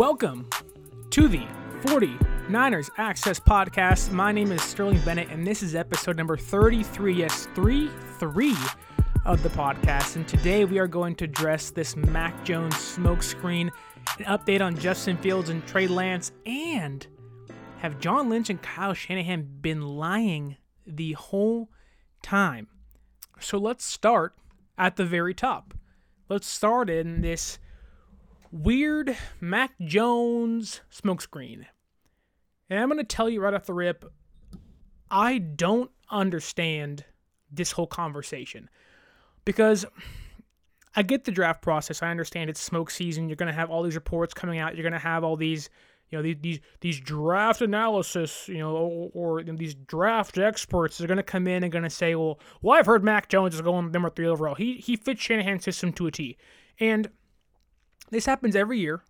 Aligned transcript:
Welcome 0.00 0.48
to 1.10 1.28
the 1.28 1.46
49ers 1.82 2.88
Access 2.96 3.38
Podcast. 3.38 4.10
My 4.10 4.32
name 4.32 4.50
is 4.50 4.62
Sterling 4.62 4.98
Bennett, 5.00 5.28
and 5.28 5.46
this 5.46 5.62
is 5.62 5.74
episode 5.74 6.16
number 6.16 6.38
33. 6.38 7.12
Yes, 7.12 7.48
3 7.54 7.90
3 8.18 8.56
of 9.26 9.42
the 9.42 9.50
podcast. 9.50 10.16
And 10.16 10.26
today 10.26 10.64
we 10.64 10.78
are 10.78 10.86
going 10.86 11.16
to 11.16 11.26
address 11.26 11.70
this 11.70 11.96
Mac 11.96 12.46
Jones 12.46 12.76
smokescreen, 12.76 13.68
an 14.18 14.24
update 14.24 14.62
on 14.62 14.74
Justin 14.74 15.18
Fields 15.18 15.50
and 15.50 15.66
Trey 15.66 15.86
Lance, 15.86 16.32
and 16.46 17.06
have 17.80 18.00
John 18.00 18.30
Lynch 18.30 18.48
and 18.48 18.62
Kyle 18.62 18.94
Shanahan 18.94 19.46
been 19.60 19.82
lying 19.82 20.56
the 20.86 21.12
whole 21.12 21.68
time? 22.22 22.68
So 23.38 23.58
let's 23.58 23.84
start 23.84 24.34
at 24.78 24.96
the 24.96 25.04
very 25.04 25.34
top. 25.34 25.74
Let's 26.30 26.46
start 26.46 26.88
in 26.88 27.20
this 27.20 27.58
weird 28.50 29.16
Mac 29.40 29.72
Jones 29.80 30.80
smokescreen. 30.92 31.66
And 32.68 32.78
I'm 32.78 32.88
going 32.88 32.98
to 32.98 33.04
tell 33.04 33.28
you 33.28 33.40
right 33.40 33.54
off 33.54 33.66
the 33.66 33.74
rip, 33.74 34.04
I 35.10 35.38
don't 35.38 35.90
understand 36.10 37.04
this 37.50 37.72
whole 37.72 37.86
conversation 37.86 38.68
because 39.44 39.84
I 40.94 41.02
get 41.02 41.24
the 41.24 41.32
draft 41.32 41.62
process. 41.62 42.02
I 42.02 42.10
understand 42.10 42.50
it's 42.50 42.60
smoke 42.60 42.90
season. 42.90 43.28
You're 43.28 43.36
going 43.36 43.48
to 43.48 43.52
have 43.52 43.70
all 43.70 43.82
these 43.82 43.94
reports 43.94 44.34
coming 44.34 44.58
out. 44.58 44.76
You're 44.76 44.82
going 44.82 44.92
to 44.92 44.98
have 44.98 45.24
all 45.24 45.36
these, 45.36 45.70
you 46.10 46.18
know, 46.18 46.22
these 46.22 46.60
these, 46.80 47.00
draft 47.00 47.60
analysis, 47.60 48.48
you 48.48 48.58
know, 48.58 48.76
or, 48.76 49.38
or 49.40 49.42
these 49.42 49.74
draft 49.74 50.38
experts 50.38 51.00
are 51.00 51.06
going 51.06 51.16
to 51.16 51.22
come 51.22 51.46
in 51.46 51.62
and 51.62 51.72
going 51.72 51.84
to 51.84 51.90
say, 51.90 52.14
well, 52.14 52.40
well, 52.62 52.78
I've 52.78 52.86
heard 52.86 53.04
Mac 53.04 53.28
Jones 53.28 53.54
is 53.54 53.60
going 53.60 53.90
number 53.92 54.10
three 54.10 54.26
overall. 54.26 54.54
He 54.54 54.74
he 54.74 54.96
fits 54.96 55.20
Shanahan's 55.20 55.64
system 55.64 55.92
to 55.94 56.06
a 56.08 56.10
T, 56.10 56.36
and 56.78 57.08
this 58.10 58.26
happens 58.26 58.56
every 58.56 58.78
year. 58.78 59.02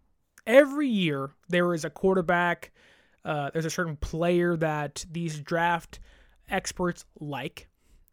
Every 0.46 0.88
year 0.88 1.30
there 1.48 1.74
is 1.74 1.84
a 1.84 1.90
quarterback. 1.90 2.72
Uh, 3.24 3.50
there's 3.52 3.66
a 3.66 3.70
certain 3.70 3.96
player 3.96 4.56
that 4.56 5.04
these 5.10 5.40
draft 5.40 6.00
experts 6.48 7.04
like, 7.18 7.68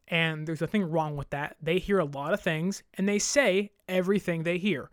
and 0.08 0.48
there's 0.48 0.62
nothing 0.62 0.90
wrong 0.90 1.16
with 1.16 1.30
that. 1.30 1.58
They 1.62 1.80
hear 1.80 2.00
a 2.00 2.06
lot 2.06 2.34
of 2.34 2.42
things 2.42 2.84
and 2.96 3.08
they 3.08 3.20
say 3.20 3.72
everything 3.88 4.44
they 4.44 4.58
hear. 4.58 4.90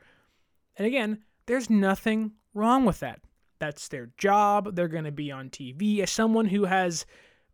And 0.76 0.86
again, 0.86 1.22
there's 1.46 1.70
nothing 1.70 2.32
wrong 2.52 2.84
with 2.84 3.00
that. 3.00 3.20
That's 3.58 3.88
their 3.88 4.10
job. 4.18 4.74
They're 4.74 4.88
going 4.88 5.04
to 5.04 5.12
be 5.12 5.30
on 5.30 5.50
TV. 5.50 6.00
As 6.00 6.10
someone 6.10 6.46
who 6.46 6.64
has 6.64 7.06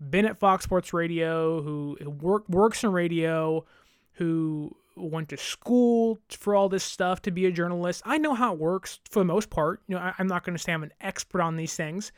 been 0.09 0.27
at 0.27 0.39
Fox 0.39 0.65
Sports 0.65 0.93
Radio, 0.93 1.63
who 1.63 1.97
work, 2.21 2.49
works 2.49 2.83
in 2.85 2.93
radio, 2.93 3.65
who 4.13 4.75
went 5.09 5.29
to 5.31 5.37
school 5.37 6.19
for 6.31 6.55
all 6.55 6.69
this 6.69 6.85
stuff 6.85 7.23
to 7.23 7.31
be 7.31 7.47
a 7.47 7.53
journalist. 7.53 8.03
I 8.05 8.19
know 8.19 8.35
how 8.35 8.53
it 8.53 8.59
works 8.59 9.01
for 9.11 9.21
the 9.21 9.25
most 9.25 9.51
part. 9.51 9.83
You 9.87 9.97
know, 9.97 10.03
I, 10.03 10.15
am 10.19 10.27
not 10.27 10.45
going 10.45 10.57
to 10.57 10.63
say 10.63 10.73
I'm 10.73 10.83
an 10.83 10.93
expert 11.01 11.41
on 11.41 11.57
these 11.57 11.75
things, 11.75 12.13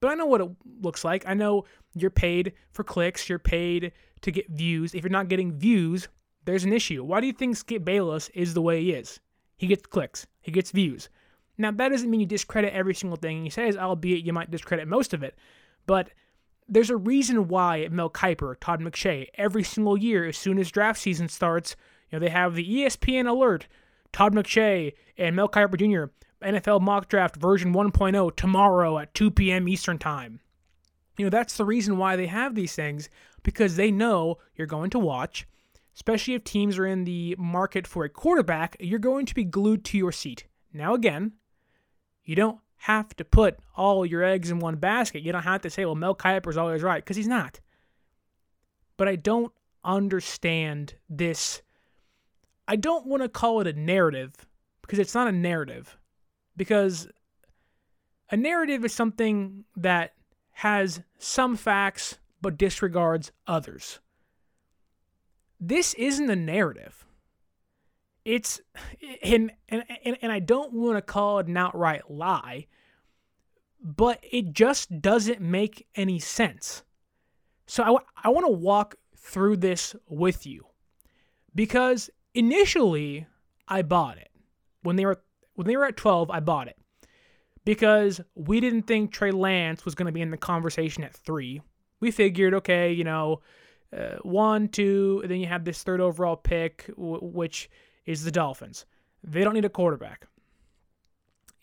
but 0.00 0.10
I 0.10 0.14
know 0.14 0.26
what 0.26 0.40
it 0.40 0.50
looks 0.82 1.04
like. 1.04 1.26
I 1.26 1.34
know 1.34 1.64
you're 1.94 2.10
paid 2.10 2.52
for 2.72 2.84
clicks. 2.84 3.28
You're 3.28 3.38
paid 3.38 3.92
to 4.22 4.30
get 4.30 4.50
views. 4.50 4.94
If 4.94 5.02
you're 5.02 5.10
not 5.10 5.28
getting 5.28 5.52
views, 5.52 6.08
there's 6.44 6.64
an 6.64 6.72
issue. 6.72 7.04
Why 7.04 7.20
do 7.20 7.26
you 7.26 7.32
think 7.32 7.56
Skip 7.56 7.84
Bayless 7.84 8.28
is 8.30 8.54
the 8.54 8.62
way 8.62 8.82
he 8.82 8.92
is? 8.92 9.20
He 9.56 9.66
gets 9.66 9.86
clicks. 9.86 10.26
He 10.42 10.52
gets 10.52 10.70
views. 10.70 11.08
Now 11.58 11.70
that 11.70 11.88
doesn't 11.88 12.10
mean 12.10 12.20
you 12.20 12.26
discredit 12.26 12.74
every 12.74 12.94
single 12.94 13.16
thing 13.16 13.42
he 13.42 13.50
says, 13.50 13.76
albeit 13.76 14.24
you 14.24 14.32
might 14.32 14.50
discredit 14.50 14.86
most 14.88 15.14
of 15.14 15.22
it. 15.22 15.38
But 15.86 16.10
there's 16.68 16.90
a 16.90 16.96
reason 16.96 17.48
why 17.48 17.88
Mel 17.90 18.10
Kiper, 18.10 18.56
Todd 18.60 18.80
McShay, 18.80 19.28
every 19.34 19.62
single 19.62 19.96
year, 19.96 20.26
as 20.26 20.36
soon 20.36 20.58
as 20.58 20.70
draft 20.70 21.00
season 21.00 21.28
starts, 21.28 21.76
you 22.10 22.18
know, 22.18 22.24
they 22.24 22.30
have 22.30 22.54
the 22.54 22.68
ESPN 22.68 23.28
alert, 23.28 23.66
Todd 24.12 24.34
McShay 24.34 24.92
and 25.18 25.36
Mel 25.36 25.48
Kiper 25.48 25.78
Jr., 25.78 26.12
NFL 26.44 26.80
mock 26.80 27.08
draft 27.08 27.36
version 27.36 27.72
1.0 27.72 28.36
tomorrow 28.36 28.98
at 28.98 29.14
2 29.14 29.30
p.m. 29.30 29.68
Eastern 29.68 29.98
Time. 29.98 30.40
You 31.16 31.24
know, 31.24 31.30
that's 31.30 31.56
the 31.56 31.64
reason 31.64 31.96
why 31.96 32.14
they 32.16 32.26
have 32.26 32.54
these 32.54 32.74
things, 32.74 33.08
because 33.42 33.76
they 33.76 33.90
know 33.90 34.38
you're 34.54 34.66
going 34.66 34.90
to 34.90 34.98
watch, 34.98 35.46
especially 35.94 36.34
if 36.34 36.44
teams 36.44 36.78
are 36.78 36.86
in 36.86 37.04
the 37.04 37.34
market 37.38 37.86
for 37.86 38.04
a 38.04 38.10
quarterback, 38.10 38.76
you're 38.78 38.98
going 38.98 39.24
to 39.26 39.34
be 39.34 39.44
glued 39.44 39.84
to 39.86 39.98
your 39.98 40.12
seat. 40.12 40.44
Now, 40.72 40.92
again, 40.92 41.32
you 42.22 42.36
don't 42.36 42.58
have 42.80 43.16
to 43.16 43.24
put 43.24 43.58
all 43.74 44.04
your 44.04 44.22
eggs 44.22 44.50
in 44.50 44.58
one 44.58 44.76
basket. 44.76 45.22
You 45.22 45.32
don't 45.32 45.42
have 45.42 45.62
to 45.62 45.70
say, 45.70 45.86
well, 45.86 45.94
Mel 45.94 46.14
Kiper's 46.14 46.58
always 46.58 46.82
right, 46.82 47.02
because 47.02 47.16
he's 47.16 47.26
not. 47.26 47.60
But 48.98 49.08
I 49.08 49.16
don't 49.16 49.52
understand 49.82 50.94
this 51.08 51.62
I 52.68 52.76
don't 52.76 53.06
want 53.06 53.22
to 53.22 53.28
call 53.28 53.60
it 53.60 53.66
a 53.66 53.72
narrative 53.72 54.32
because 54.82 54.98
it's 54.98 55.14
not 55.14 55.28
a 55.28 55.32
narrative. 55.32 55.96
Because 56.56 57.08
a 58.30 58.36
narrative 58.36 58.84
is 58.84 58.92
something 58.92 59.64
that 59.76 60.14
has 60.52 61.02
some 61.18 61.56
facts 61.56 62.18
but 62.40 62.58
disregards 62.58 63.32
others. 63.46 64.00
This 65.60 65.94
isn't 65.94 66.30
a 66.30 66.36
narrative. 66.36 67.06
It's 68.24 68.60
and 69.22 69.52
and 69.68 69.84
and 70.00 70.32
I 70.32 70.40
don't 70.40 70.72
want 70.72 70.96
to 70.96 71.02
call 71.02 71.38
it 71.38 71.46
an 71.46 71.56
outright 71.56 72.10
lie, 72.10 72.66
but 73.80 74.18
it 74.22 74.52
just 74.52 75.00
doesn't 75.00 75.40
make 75.40 75.86
any 75.94 76.18
sense. 76.18 76.82
So 77.66 77.82
I, 77.82 78.26
I 78.26 78.28
want 78.30 78.46
to 78.46 78.52
walk 78.52 78.96
through 79.16 79.58
this 79.58 79.94
with 80.08 80.46
you 80.46 80.66
because 81.54 82.10
initially 82.36 83.26
I 83.66 83.82
bought 83.82 84.18
it. 84.18 84.30
When 84.82 84.96
they 84.96 85.04
were 85.04 85.20
when 85.54 85.66
they 85.66 85.76
were 85.76 85.86
at 85.86 85.96
12, 85.96 86.30
I 86.30 86.40
bought 86.40 86.68
it. 86.68 86.76
Because 87.64 88.20
we 88.34 88.60
didn't 88.60 88.82
think 88.82 89.10
Trey 89.10 89.32
Lance 89.32 89.84
was 89.84 89.94
going 89.94 90.06
to 90.06 90.12
be 90.12 90.20
in 90.20 90.30
the 90.30 90.36
conversation 90.36 91.02
at 91.02 91.14
3. 91.14 91.62
We 91.98 92.10
figured, 92.10 92.54
okay, 92.54 92.92
you 92.92 93.02
know, 93.02 93.40
uh, 93.96 94.16
1, 94.22 94.68
2, 94.68 95.24
then 95.26 95.40
you 95.40 95.46
have 95.46 95.64
this 95.64 95.82
third 95.82 96.00
overall 96.00 96.36
pick 96.36 96.86
w- 96.88 97.18
which 97.20 97.70
is 98.04 98.22
the 98.22 98.30
Dolphins. 98.30 98.84
They 99.24 99.42
don't 99.42 99.54
need 99.54 99.64
a 99.64 99.70
quarterback. 99.70 100.28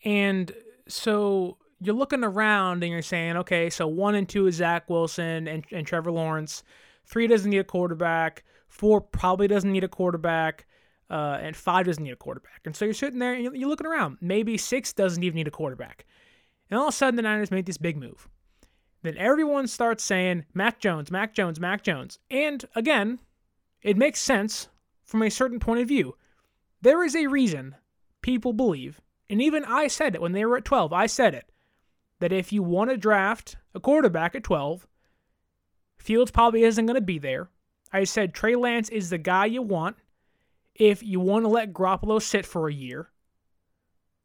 And 0.04 0.52
so 0.88 1.56
you're 1.80 1.94
looking 1.94 2.24
around 2.24 2.82
and 2.82 2.92
you're 2.92 3.00
saying, 3.00 3.36
okay, 3.38 3.70
so 3.70 3.86
one 3.86 4.14
and 4.14 4.28
two 4.28 4.46
is 4.46 4.56
Zach 4.56 4.90
Wilson 4.90 5.48
and, 5.48 5.64
and 5.70 5.86
Trevor 5.86 6.12
Lawrence. 6.12 6.62
Three 7.06 7.26
doesn't 7.26 7.50
need 7.50 7.58
a 7.58 7.64
quarterback. 7.64 8.44
Four 8.74 9.00
probably 9.00 9.46
doesn't 9.46 9.70
need 9.70 9.84
a 9.84 9.88
quarterback. 9.88 10.66
Uh, 11.08 11.38
and 11.40 11.54
five 11.54 11.86
doesn't 11.86 12.02
need 12.02 12.10
a 12.10 12.16
quarterback. 12.16 12.62
And 12.64 12.74
so 12.74 12.84
you're 12.84 12.92
sitting 12.92 13.20
there 13.20 13.34
and 13.34 13.56
you're 13.56 13.68
looking 13.68 13.86
around. 13.86 14.16
Maybe 14.20 14.58
six 14.58 14.92
doesn't 14.92 15.22
even 15.22 15.36
need 15.36 15.46
a 15.46 15.52
quarterback. 15.52 16.06
And 16.68 16.80
all 16.80 16.88
of 16.88 16.94
a 16.94 16.96
sudden, 16.96 17.14
the 17.14 17.22
Niners 17.22 17.52
make 17.52 17.66
this 17.66 17.78
big 17.78 17.96
move. 17.96 18.26
Then 19.02 19.16
everyone 19.16 19.68
starts 19.68 20.02
saying, 20.02 20.46
Mac 20.54 20.80
Jones, 20.80 21.12
Mac 21.12 21.34
Jones, 21.34 21.60
Mac 21.60 21.84
Jones. 21.84 22.18
And 22.32 22.64
again, 22.74 23.20
it 23.82 23.96
makes 23.96 24.18
sense 24.18 24.68
from 25.04 25.22
a 25.22 25.30
certain 25.30 25.60
point 25.60 25.80
of 25.80 25.86
view. 25.86 26.16
There 26.80 27.04
is 27.04 27.14
a 27.14 27.28
reason 27.28 27.76
people 28.22 28.54
believe, 28.54 29.00
and 29.30 29.40
even 29.40 29.64
I 29.66 29.86
said 29.86 30.16
it 30.16 30.20
when 30.20 30.32
they 30.32 30.44
were 30.44 30.56
at 30.56 30.64
12, 30.64 30.92
I 30.92 31.06
said 31.06 31.34
it, 31.34 31.52
that 32.18 32.32
if 32.32 32.52
you 32.52 32.62
want 32.62 32.90
to 32.90 32.96
draft 32.96 33.56
a 33.72 33.78
quarterback 33.78 34.34
at 34.34 34.42
12, 34.42 34.88
Fields 35.98 36.30
probably 36.30 36.64
isn't 36.64 36.86
going 36.86 36.96
to 36.96 37.00
be 37.00 37.18
there. 37.18 37.48
I 37.94 38.02
said 38.02 38.34
Trey 38.34 38.56
Lance 38.56 38.88
is 38.88 39.08
the 39.08 39.18
guy 39.18 39.46
you 39.46 39.62
want 39.62 39.96
if 40.74 41.00
you 41.00 41.20
want 41.20 41.44
to 41.44 41.48
let 41.48 41.72
Garoppolo 41.72 42.20
sit 42.20 42.44
for 42.44 42.66
a 42.66 42.72
year. 42.72 43.10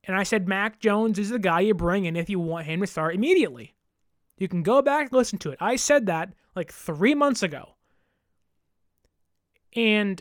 And 0.06 0.18
I 0.18 0.24
said 0.24 0.48
Mac 0.48 0.80
Jones 0.80 1.20
is 1.20 1.30
the 1.30 1.38
guy 1.38 1.60
you 1.60 1.76
bring 1.76 2.06
in 2.06 2.16
if 2.16 2.32
you 2.32 2.40
want 2.40 2.66
him 2.66 2.82
to 2.82 2.88
start 2.88 3.14
immediately. 3.14 3.76
You 4.40 4.48
can 4.48 4.64
go 4.64 4.82
back 4.82 5.04
and 5.04 5.14
listen 5.14 5.38
to 5.40 5.52
it. 5.52 5.60
I 5.62 5.76
said 5.76 6.08
that 6.08 6.34
like 6.56 6.74
three 6.74 7.14
months 7.14 7.44
ago. 7.44 7.76
And 9.76 10.20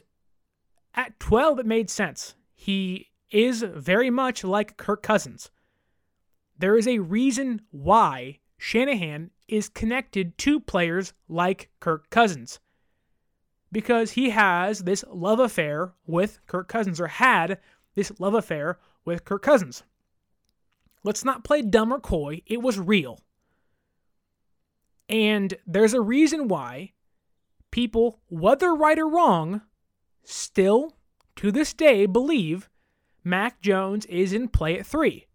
at 0.94 1.18
12, 1.18 1.60
it 1.60 1.66
made 1.66 1.88
sense. 1.88 2.34
He 2.54 3.06
is 3.30 3.62
very 3.62 4.10
much 4.10 4.44
like 4.44 4.76
Kirk 4.76 5.02
Cousins. 5.02 5.50
There 6.58 6.76
is 6.76 6.86
a 6.86 6.98
reason 6.98 7.62
why 7.70 8.40
Shanahan 8.58 9.30
is 9.46 9.70
connected 9.70 10.36
to 10.36 10.60
players 10.60 11.14
like 11.30 11.70
Kirk 11.80 12.10
Cousins 12.10 12.60
because 13.70 14.12
he 14.12 14.30
has 14.30 14.80
this 14.80 15.04
love 15.10 15.40
affair 15.40 15.92
with 16.06 16.40
Kirk 16.46 16.68
Cousins, 16.68 17.00
or 17.00 17.08
had 17.08 17.58
this 17.94 18.12
love 18.18 18.34
affair 18.34 18.78
with 19.04 19.24
Kirk 19.24 19.42
Cousins. 19.42 19.82
Let's 21.04 21.24
not 21.24 21.44
play 21.44 21.62
dumb 21.62 21.92
or 21.92 22.00
coy, 22.00 22.42
it 22.46 22.62
was 22.62 22.78
real. 22.78 23.20
And 25.08 25.54
there's 25.66 25.94
a 25.94 26.00
reason 26.00 26.48
why 26.48 26.92
people, 27.70 28.20
whether 28.28 28.74
right 28.74 28.98
or 28.98 29.08
wrong, 29.08 29.62
still 30.24 30.96
to 31.36 31.50
this 31.50 31.72
day 31.72 32.06
believe 32.06 32.68
Mac 33.24 33.60
Jones 33.60 34.06
is 34.06 34.32
in 34.32 34.48
play 34.48 34.78
at 34.78 34.86
three. 34.86 35.26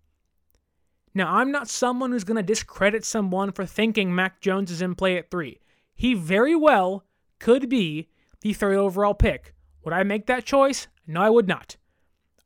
Now, 1.16 1.36
I'm 1.36 1.52
not 1.52 1.70
someone 1.70 2.12
who's 2.12 2.24
going 2.24 2.38
to 2.38 2.44
discredit 2.44 3.06
someone 3.06 3.52
for 3.52 3.66
thinking 3.66 4.14
Mac 4.14 4.42
Jones 4.42 4.72
is 4.72 4.82
in 4.82 4.96
play 4.96 5.18
at 5.18 5.30
three. 5.30 5.60
He 5.94 6.16
very 6.16 6.56
well 6.56 7.06
could 7.40 7.70
be 7.70 8.10
the 8.44 8.54
third 8.54 8.75
overall 8.75 9.13
pick. 9.13 9.54
Would 9.84 9.94
I 9.94 10.04
make 10.04 10.28
that 10.28 10.45
choice? 10.45 10.88
No, 11.07 11.22
I 11.22 11.30
would 11.30 11.48
not. 11.48 11.78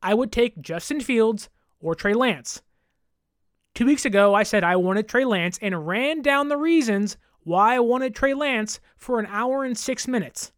I 0.02 0.14
would 0.14 0.32
take 0.32 0.62
Justin 0.62 1.02
Fields 1.02 1.50
or 1.80 1.96
Trey 1.96 2.14
Lance. 2.14 2.62
Two 3.74 3.86
weeks 3.86 4.06
ago, 4.06 4.34
I 4.34 4.44
said 4.44 4.64
I 4.64 4.76
wanted 4.76 5.08
Trey 5.08 5.26
Lance 5.26 5.58
and 5.62 5.88
ran 5.88 6.22
down 6.22 6.50
the 6.50 6.58
reasons 6.58 7.18
why 7.42 7.76
I 7.76 7.80
wanted 7.80 8.14
Trey 8.14 8.34
Lance 8.34 8.80
for 8.96 9.20
an 9.20 9.28
hour 9.28 9.64
and 9.64 9.78
six 9.78 10.08
minutes. 10.08 10.52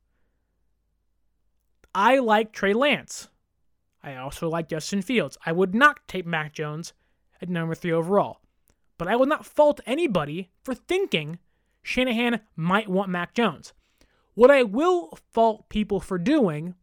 I 1.95 2.19
like 2.19 2.51
Trey 2.51 2.74
Lance. 2.74 3.30
I 4.03 4.15
also 4.15 4.50
like 4.50 4.69
Justin 4.69 5.01
Fields. 5.01 5.38
I 5.45 5.53
would 5.53 5.74
not 5.74 6.06
take 6.07 6.25
Mac 6.25 6.53
Jones 6.53 6.94
at 7.42 7.50
number 7.50 7.75
three 7.75 7.92
overall. 7.92 8.42
But 8.97 9.07
I 9.07 9.15
will 9.15 9.25
not 9.25 9.45
fault 9.45 9.80
anybody 9.85 10.50
for 10.63 10.75
thinking 10.75 11.39
Shanahan 11.81 12.42
might 12.57 12.89
want 12.89 13.09
Mac 13.09 13.33
Jones. 13.33 13.74
What 14.34 14.52
I 14.52 14.64
will 14.64 15.18
fault 15.31 15.70
people 15.70 16.00
for 16.00 16.18
doing 16.18 16.76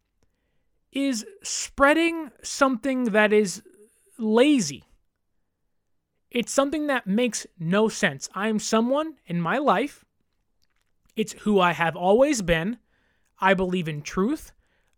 is 0.93 1.27
spreading 1.43 2.31
something 2.43 3.05
that 3.05 3.33
is 3.33 3.63
lazy. 4.19 4.85
It's 6.31 6.53
something 6.53 6.87
that 6.89 7.07
makes 7.07 7.47
no 7.59 7.89
sense. 7.89 8.29
I 8.35 8.49
am 8.49 8.59
someone 8.59 9.15
in 9.27 9.41
my 9.41 9.59
life, 9.59 10.05
it's 11.17 11.33
who 11.33 11.59
I 11.59 11.73
have 11.73 11.97
always 11.97 12.43
been. 12.43 12.79
I 13.39 13.55
believe 13.55 13.89
in 13.89 14.03
truth. 14.03 14.53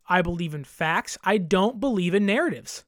I 0.09 0.21
believe 0.21 0.55
in 0.55 0.65
facts. 0.65 1.17
I 1.23 1.39
don't 1.39 1.79
believe 1.79 2.15
in 2.15 2.27
narratives. 2.27 2.85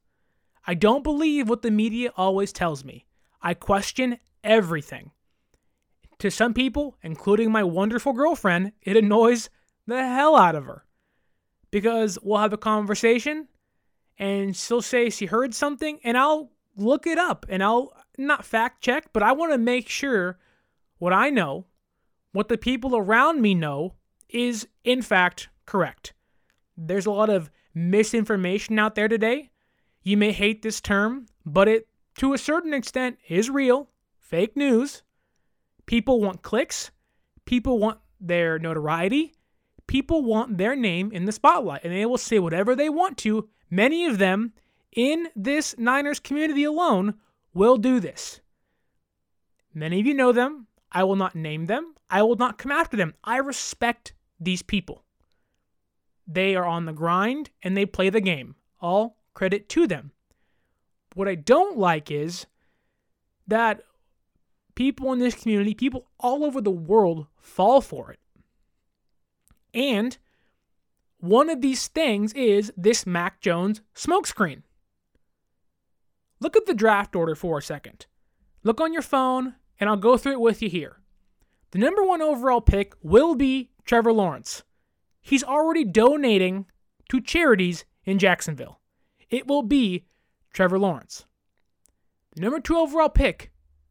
I 0.66 0.74
don't 0.74 1.04
believe 1.04 1.48
what 1.48 1.62
the 1.62 1.70
media 1.70 2.12
always 2.16 2.52
tells 2.52 2.84
me. 2.84 3.06
I 3.40 3.54
question 3.54 4.18
everything. 4.42 5.12
To 6.20 6.30
some 6.30 6.52
people, 6.52 6.98
including 7.02 7.50
my 7.50 7.62
wonderful 7.62 8.12
girlfriend, 8.12 8.72
it 8.82 8.94
annoys 8.94 9.48
the 9.86 10.04
hell 10.06 10.36
out 10.36 10.54
of 10.54 10.66
her. 10.66 10.84
Because 11.70 12.18
we'll 12.22 12.38
have 12.40 12.52
a 12.52 12.58
conversation 12.58 13.48
and 14.18 14.54
she'll 14.54 14.82
say 14.82 15.08
she 15.08 15.26
heard 15.26 15.54
something 15.54 15.98
and 16.04 16.18
I'll 16.18 16.52
look 16.76 17.06
it 17.06 17.16
up 17.16 17.46
and 17.48 17.62
I'll 17.62 17.94
not 18.18 18.44
fact 18.44 18.82
check, 18.82 19.14
but 19.14 19.22
I 19.22 19.32
want 19.32 19.52
to 19.52 19.58
make 19.58 19.88
sure 19.88 20.38
what 20.98 21.14
I 21.14 21.30
know, 21.30 21.64
what 22.32 22.48
the 22.48 22.58
people 22.58 22.96
around 22.96 23.40
me 23.40 23.54
know, 23.54 23.94
is 24.28 24.68
in 24.84 25.00
fact 25.00 25.48
correct. 25.64 26.12
There's 26.76 27.06
a 27.06 27.10
lot 27.10 27.30
of 27.30 27.50
misinformation 27.74 28.78
out 28.78 28.94
there 28.94 29.08
today. 29.08 29.48
You 30.02 30.18
may 30.18 30.32
hate 30.32 30.60
this 30.60 30.82
term, 30.82 31.26
but 31.46 31.66
it, 31.66 31.88
to 32.18 32.34
a 32.34 32.38
certain 32.38 32.74
extent, 32.74 33.16
is 33.26 33.48
real. 33.48 33.88
Fake 34.18 34.54
news. 34.54 35.02
People 35.90 36.20
want 36.20 36.42
clicks. 36.42 36.92
People 37.46 37.80
want 37.80 37.98
their 38.20 38.60
notoriety. 38.60 39.34
People 39.88 40.22
want 40.22 40.56
their 40.56 40.76
name 40.76 41.10
in 41.10 41.24
the 41.24 41.32
spotlight, 41.32 41.82
and 41.82 41.92
they 41.92 42.06
will 42.06 42.16
say 42.16 42.38
whatever 42.38 42.76
they 42.76 42.88
want 42.88 43.18
to. 43.18 43.48
Many 43.70 44.06
of 44.06 44.18
them 44.18 44.52
in 44.92 45.26
this 45.34 45.76
Niners 45.78 46.20
community 46.20 46.62
alone 46.62 47.14
will 47.54 47.76
do 47.76 47.98
this. 47.98 48.40
Many 49.74 49.98
of 49.98 50.06
you 50.06 50.14
know 50.14 50.30
them. 50.30 50.68
I 50.92 51.02
will 51.02 51.16
not 51.16 51.34
name 51.34 51.66
them. 51.66 51.96
I 52.08 52.22
will 52.22 52.36
not 52.36 52.56
come 52.56 52.70
after 52.70 52.96
them. 52.96 53.14
I 53.24 53.38
respect 53.38 54.12
these 54.38 54.62
people. 54.62 55.02
They 56.24 56.54
are 56.54 56.66
on 56.66 56.84
the 56.84 56.92
grind 56.92 57.50
and 57.64 57.76
they 57.76 57.84
play 57.84 58.10
the 58.10 58.20
game. 58.20 58.54
All 58.80 59.16
credit 59.34 59.68
to 59.70 59.88
them. 59.88 60.12
What 61.16 61.26
I 61.26 61.34
don't 61.34 61.76
like 61.76 62.12
is 62.12 62.46
that 63.48 63.82
people 64.80 65.12
in 65.12 65.18
this 65.18 65.34
community, 65.34 65.74
people 65.74 66.06
all 66.18 66.42
over 66.42 66.58
the 66.58 66.70
world, 66.70 67.26
fall 67.38 67.82
for 67.82 68.10
it. 68.10 68.18
And 69.74 70.16
one 71.18 71.50
of 71.50 71.60
these 71.60 71.86
things 71.86 72.32
is 72.32 72.72
this 72.78 73.04
Mac 73.04 73.42
Jones 73.42 73.82
smokescreen. 73.94 74.62
Look 76.40 76.56
at 76.56 76.64
the 76.64 76.72
draft 76.72 77.14
order 77.14 77.34
for 77.34 77.58
a 77.58 77.62
second. 77.62 78.06
Look 78.64 78.80
on 78.80 78.94
your 78.94 79.02
phone, 79.02 79.56
and 79.78 79.90
I'll 79.90 79.98
go 79.98 80.16
through 80.16 80.32
it 80.32 80.40
with 80.40 80.62
you 80.62 80.70
here. 80.70 80.96
The 81.72 81.78
number 81.78 82.02
one 82.02 82.22
overall 82.22 82.62
pick 82.62 82.94
will 83.02 83.34
be 83.34 83.68
Trevor 83.84 84.14
Lawrence 84.14 84.62
he's 85.20 85.44
already 85.44 85.84
donating 85.84 86.64
to 87.10 87.20
charities 87.20 87.84
in 88.06 88.18
Jacksonville. 88.18 88.80
It 89.28 89.46
will 89.46 89.62
be 89.62 90.06
Trevor 90.54 90.78
Lawrence. 90.78 91.26
The 92.34 92.40
number 92.40 92.60
two 92.60 92.78
overall 92.78 93.10
pick 93.10 93.50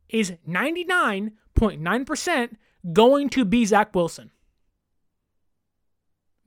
is 0.09 0.33
99.9% 0.47 2.49
going 2.93 3.29
to 3.29 3.45
be 3.45 3.65
Zach 3.65 3.95
Wilson. 3.95 4.31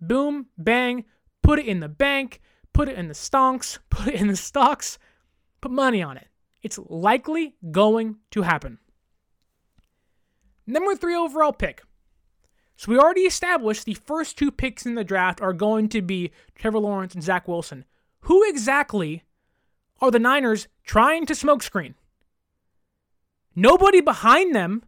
Boom, 0.01 0.47
bang, 0.59 1.05
put 1.43 1.59
it 1.59 1.67
in 1.67 1.81
the 1.81 1.89
bank, 1.89 2.41
put 2.73 2.89
it 2.89 2.97
in 2.99 3.09
the 3.09 3.15
stonks, 3.15 3.79
put 3.91 4.09
it 4.09 4.15
in 4.15 4.29
the 4.29 4.37
stocks, 4.37 4.99
put 5.61 5.71
money 5.71 6.03
on 6.03 6.17
it. 6.17 6.29
It's 6.63 6.79
likely 6.87 7.57
going 7.71 8.17
to 8.31 8.43
happen. 8.43 8.79
Number 10.67 10.95
three 10.95 11.17
overall 11.17 11.53
pick 11.53 11.83
so 12.83 12.91
we 12.91 12.99
already 12.99 13.21
established 13.21 13.85
the 13.85 13.95
first 13.95 14.37
two 14.37 14.51
picks 14.51 14.87
in 14.87 14.97
the 14.97 15.05
draft 15.05 15.41
are 15.41 15.53
going 15.53 15.89
to 15.91 16.03
be 16.03 16.33
Trevor 16.57 16.81
Lawrence 16.81 17.15
and 17.15 17.23
Zach 17.23 17.47
Wilson. 17.47 17.85
Who 18.23 18.43
exactly 18.49 19.23
are 20.01 20.11
the 20.11 20.19
Niners 20.19 20.67
trying 20.83 21.25
to 21.27 21.35
smokescreen? 21.35 21.95
Nobody 23.55 24.01
behind 24.01 24.55
them 24.55 24.83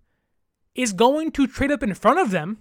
is 0.75 0.93
going 0.93 1.31
to 1.33 1.47
trade 1.47 1.71
up 1.71 1.83
in 1.83 1.95
front 1.95 2.19
of 2.19 2.31
them. 2.31 2.59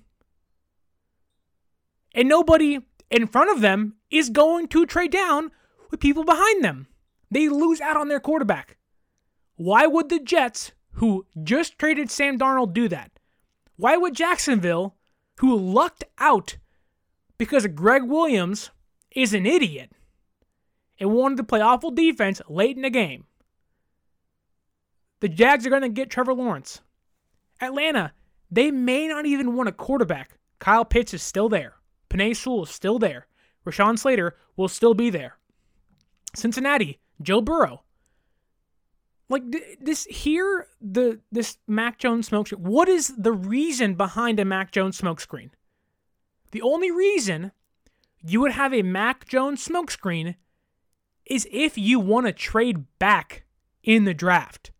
And 2.14 2.30
nobody 2.30 2.80
in 3.10 3.28
front 3.28 3.52
of 3.52 3.62
them 3.62 3.96
is 4.12 4.30
going 4.30 4.68
to 4.70 4.86
trade 4.86 5.12
down 5.12 5.52
with 5.90 6.00
people 6.00 6.24
behind 6.24 6.64
them. 6.64 6.88
They 7.32 7.50
lose 7.50 7.82
out 7.82 7.98
on 7.98 8.10
their 8.10 8.20
quarterback. 8.20 8.78
Why 9.56 9.88
would 9.88 10.10
the 10.10 10.20
Jets, 10.20 10.72
who 10.94 11.26
just 11.44 11.80
traded 11.80 12.12
Sam 12.12 12.38
Darnold, 12.38 12.74
do 12.74 12.88
that? 12.90 13.12
Why 13.76 13.98
would 13.98 14.16
Jacksonville, 14.16 14.96
who 15.38 15.58
lucked 15.58 16.04
out 16.20 16.58
because 17.38 17.66
Gregg 17.68 18.04
Williams 18.04 18.70
is 19.12 19.34
an 19.34 19.46
idiot 19.46 19.92
and 21.00 21.12
wanted 21.12 21.38
to 21.38 21.44
play 21.44 21.62
awful 21.62 21.92
defense 21.92 22.42
late 22.48 22.76
in 22.76 22.84
the 22.84 22.90
game. 22.90 23.26
The 25.24 25.30
Jags 25.30 25.66
are 25.66 25.70
going 25.70 25.84
to 25.84 25.88
get 25.88 26.10
Trevor 26.10 26.34
Lawrence. 26.34 26.82
Atlanta, 27.62 28.12
they 28.52 28.72
may 28.72 29.08
not 29.08 29.26
even 29.26 29.56
want 29.56 29.70
a 29.70 29.72
quarterback. 29.72 30.38
Kyle 30.60 30.84
Pitts 30.84 31.14
is 31.14 31.24
still 31.24 31.48
there. 31.48 31.76
Penei 32.10 32.36
Sewell 32.36 32.64
is 32.64 32.70
still 32.72 33.00
there. 33.00 33.28
Rashawn 33.66 33.98
Slater 33.98 34.36
will 34.58 34.68
still 34.68 34.94
be 34.94 35.10
there. 35.10 35.38
Cincinnati, 36.36 37.00
Joe 37.22 37.40
Burrow. 37.40 37.84
Like 39.30 39.44
this 39.80 40.04
here, 40.08 40.68
the 40.82 41.22
this 41.32 41.56
Mac 41.70 42.00
Jones 42.00 42.30
smokescreen. 42.30 42.58
What 42.58 42.90
is 42.90 43.14
the 43.18 43.32
reason 43.32 43.96
behind 43.96 44.42
a 44.42 44.46
Mac 44.46 44.74
Jones 44.74 45.00
smokescreen? 45.00 45.52
The 46.52 46.62
only 46.62 46.92
reason 46.92 47.54
you 48.22 48.42
would 48.42 48.52
have 48.52 48.74
a 48.74 48.82
Mac 48.82 49.26
Jones 49.30 49.66
smokescreen 49.66 50.36
is 51.26 51.48
if 51.50 51.78
you 51.78 52.02
want 52.02 52.26
to 52.26 52.34
trade 52.34 52.84
back 53.00 53.46
in 53.84 54.04
the 54.04 54.14
draft 54.14 54.73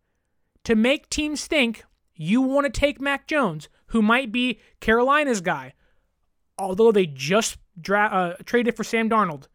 to 0.64 0.74
make 0.74 1.08
teams 1.08 1.46
think 1.46 1.84
you 2.14 2.40
want 2.40 2.64
to 2.66 2.80
take 2.80 3.00
Mac 3.00 3.26
Jones, 3.26 3.68
who 3.86 4.02
might 4.02 4.32
be 4.32 4.60
Carolina's 4.80 5.40
guy, 5.40 5.74
although 6.58 6.92
they 6.92 7.06
just 7.06 7.58
dra- 7.80 8.06
uh, 8.06 8.42
traded 8.44 8.76
for 8.76 8.84
Sam 8.84 9.08
Darnold. 9.08 9.48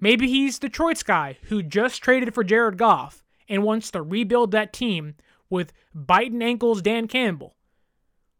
Maybe 0.00 0.28
he's 0.28 0.58
Detroit's 0.58 1.02
guy 1.02 1.38
who 1.44 1.62
just 1.62 2.02
traded 2.02 2.34
for 2.34 2.44
Jared 2.44 2.76
Goff 2.78 3.22
and 3.48 3.62
wants 3.62 3.90
to 3.92 4.02
rebuild 4.02 4.50
that 4.50 4.72
team 4.72 5.14
with 5.48 5.72
biting 5.94 6.42
ankles 6.42 6.82
Dan 6.82 7.08
Campbell. 7.08 7.56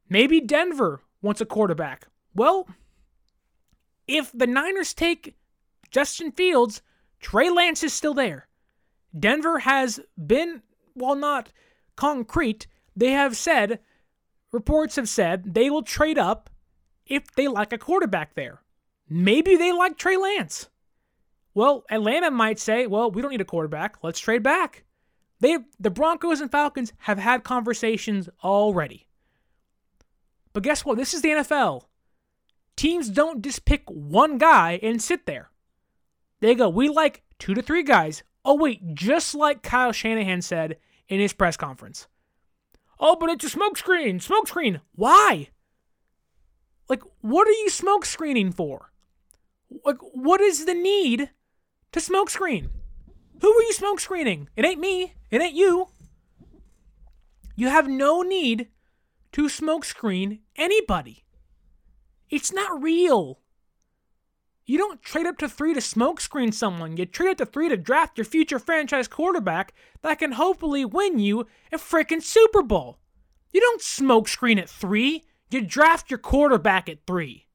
Maybe 0.08 0.40
Denver 0.40 1.02
wants 1.22 1.40
a 1.40 1.46
quarterback. 1.46 2.08
Well, 2.34 2.68
if 4.06 4.30
the 4.32 4.46
Niners 4.46 4.92
take 4.92 5.36
Justin 5.90 6.32
Fields, 6.32 6.82
Trey 7.20 7.50
Lance 7.50 7.82
is 7.82 7.92
still 7.92 8.14
there. 8.14 8.48
Denver 9.18 9.60
has 9.60 9.98
been, 10.26 10.62
while 10.94 11.16
not 11.16 11.50
concrete, 11.96 12.66
they 12.94 13.10
have 13.10 13.36
said, 13.36 13.80
reports 14.52 14.96
have 14.96 15.08
said 15.08 15.54
they 15.54 15.70
will 15.70 15.82
trade 15.82 16.18
up 16.18 16.50
if 17.06 17.30
they 17.34 17.48
like 17.48 17.72
a 17.72 17.78
quarterback 17.78 18.34
there. 18.34 18.62
Maybe 19.08 19.56
they 19.56 19.72
like 19.72 19.96
Trey 19.96 20.16
Lance. 20.16 20.68
Well, 21.54 21.84
Atlanta 21.90 22.30
might 22.30 22.58
say, 22.58 22.86
well, 22.86 23.10
we 23.10 23.22
don't 23.22 23.30
need 23.30 23.40
a 23.40 23.44
quarterback. 23.44 23.96
Let's 24.02 24.20
trade 24.20 24.42
back. 24.42 24.84
They 25.40 25.58
the 25.78 25.90
Broncos 25.90 26.40
and 26.40 26.50
Falcons 26.50 26.92
have 26.98 27.18
had 27.18 27.44
conversations 27.44 28.28
already. 28.42 29.06
But 30.52 30.62
guess 30.62 30.84
what? 30.84 30.96
This 30.96 31.14
is 31.14 31.22
the 31.22 31.28
NFL. 31.30 31.82
Teams 32.76 33.08
don't 33.08 33.42
just 33.42 33.64
pick 33.64 33.84
one 33.88 34.38
guy 34.38 34.78
and 34.82 35.02
sit 35.02 35.26
there. 35.26 35.50
They 36.40 36.54
go, 36.54 36.68
we 36.68 36.88
like 36.88 37.22
two 37.38 37.54
to 37.54 37.62
three 37.62 37.82
guys. 37.82 38.22
Oh, 38.44 38.54
wait, 38.54 38.94
just 38.94 39.34
like 39.34 39.62
Kyle 39.62 39.92
Shanahan 39.92 40.42
said 40.42 40.76
in 41.08 41.20
his 41.20 41.32
press 41.32 41.56
conference. 41.56 42.06
Oh, 42.98 43.16
but 43.16 43.30
it's 43.30 43.44
a 43.44 43.58
smokescreen. 43.58 44.24
Smokescreen. 44.24 44.80
Why? 44.94 45.48
Like, 46.88 47.02
what 47.20 47.46
are 47.46 47.52
you 47.52 47.68
smokescreening 47.70 48.54
for? 48.54 48.90
Like, 49.84 49.98
what 50.00 50.40
is 50.40 50.64
the 50.64 50.74
need 50.74 51.30
to 51.92 52.00
smokescreen? 52.00 52.70
Who 53.42 53.52
are 53.52 53.62
you 53.62 53.74
smokescreening? 53.74 54.46
It 54.56 54.64
ain't 54.64 54.80
me. 54.80 55.14
It 55.30 55.42
ain't 55.42 55.54
you. 55.54 55.88
You 57.54 57.68
have 57.68 57.88
no 57.88 58.22
need 58.22 58.68
to 59.32 59.48
smokescreen 59.48 60.40
anybody. 60.56 61.24
It's 62.30 62.52
not 62.52 62.82
real. 62.82 63.40
You 64.66 64.78
don't 64.78 65.00
trade 65.00 65.26
up 65.26 65.38
to 65.38 65.48
three 65.48 65.74
to 65.74 65.80
smokescreen 65.80 66.52
someone. 66.52 66.96
You 66.96 67.06
trade 67.06 67.30
up 67.30 67.36
to 67.38 67.46
three 67.46 67.68
to 67.68 67.76
draft 67.76 68.18
your 68.18 68.24
future 68.24 68.58
franchise 68.58 69.06
quarterback 69.06 69.72
that 70.02 70.18
can 70.18 70.32
hopefully 70.32 70.84
win 70.84 71.20
you 71.20 71.46
a 71.70 71.76
freaking 71.76 72.20
Super 72.20 72.62
Bowl. 72.62 72.98
You 73.52 73.60
don't 73.60 73.80
smokescreen 73.80 74.58
at 74.58 74.68
three. 74.68 75.22
You 75.50 75.60
draft 75.60 76.10
your 76.10 76.18
quarterback 76.18 76.88
at 76.88 77.06
three. 77.06 77.46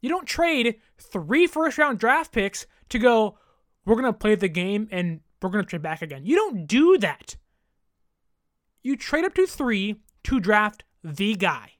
You 0.00 0.08
don't 0.08 0.26
trade 0.26 0.74
three 0.98 1.46
first 1.46 1.78
round 1.78 2.00
draft 2.00 2.32
picks 2.32 2.66
to 2.88 2.98
go, 2.98 3.38
we're 3.84 3.94
going 3.94 4.12
to 4.12 4.12
play 4.12 4.34
the 4.34 4.48
game 4.48 4.88
and 4.90 5.20
we're 5.40 5.50
going 5.50 5.64
to 5.64 5.70
trade 5.70 5.82
back 5.82 6.02
again. 6.02 6.26
You 6.26 6.34
don't 6.34 6.66
do 6.66 6.98
that. 6.98 7.36
You 8.82 8.96
trade 8.96 9.24
up 9.24 9.34
to 9.34 9.46
three 9.46 10.00
to 10.24 10.40
draft 10.40 10.82
the 11.04 11.36
guy. 11.36 11.74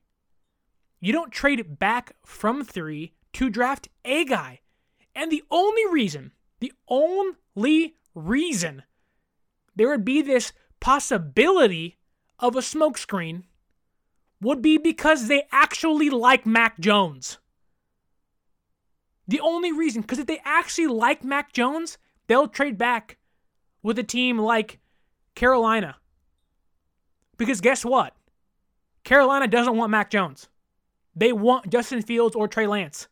You 1.01 1.13
don't 1.13 1.33
trade 1.33 1.81
back 1.81 2.15
from 2.25 2.65
three 2.65 3.15
to 3.35 3.51
draft 3.51 3.89
a 4.05 4.25
guy. 4.25 4.61
And 5.15 5.31
the 5.31 5.43
only 5.51 5.87
reason, 5.91 6.33
the 6.61 6.73
only 6.89 7.97
reason 8.15 8.83
there 9.75 9.89
would 9.89 10.05
be 10.05 10.23
this 10.23 10.53
possibility 10.81 11.97
of 12.39 12.57
a 12.57 12.61
smokescreen 12.61 13.45
would 14.41 14.61
be 14.61 14.77
because 14.77 15.29
they 15.29 15.45
actually 15.53 16.11
like 16.11 16.45
Mac 16.45 16.79
Jones. 16.79 17.39
The 19.29 19.41
only 19.41 19.73
reason, 19.73 20.03
because 20.03 20.19
if 20.19 20.27
they 20.27 20.41
actually 20.45 20.89
like 20.89 21.23
Mac 21.23 21.53
Jones, 21.53 21.97
they'll 22.27 22.49
trade 22.49 22.77
back 22.77 23.19
with 23.83 23.99
a 23.99 24.03
team 24.03 24.39
like 24.39 24.81
Carolina. 25.35 25.97
Because 27.37 27.61
guess 27.61 27.85
what? 27.85 28.15
Carolina 29.05 29.47
doesn't 29.47 29.77
want 29.77 29.91
Mac 29.91 30.11
Jones. 30.11 30.49
They 31.15 31.33
want 31.33 31.71
Justin 31.71 32.03
Fields 32.03 32.37
or 32.37 32.49
Trey 32.49 32.67
Lance. 32.67 33.09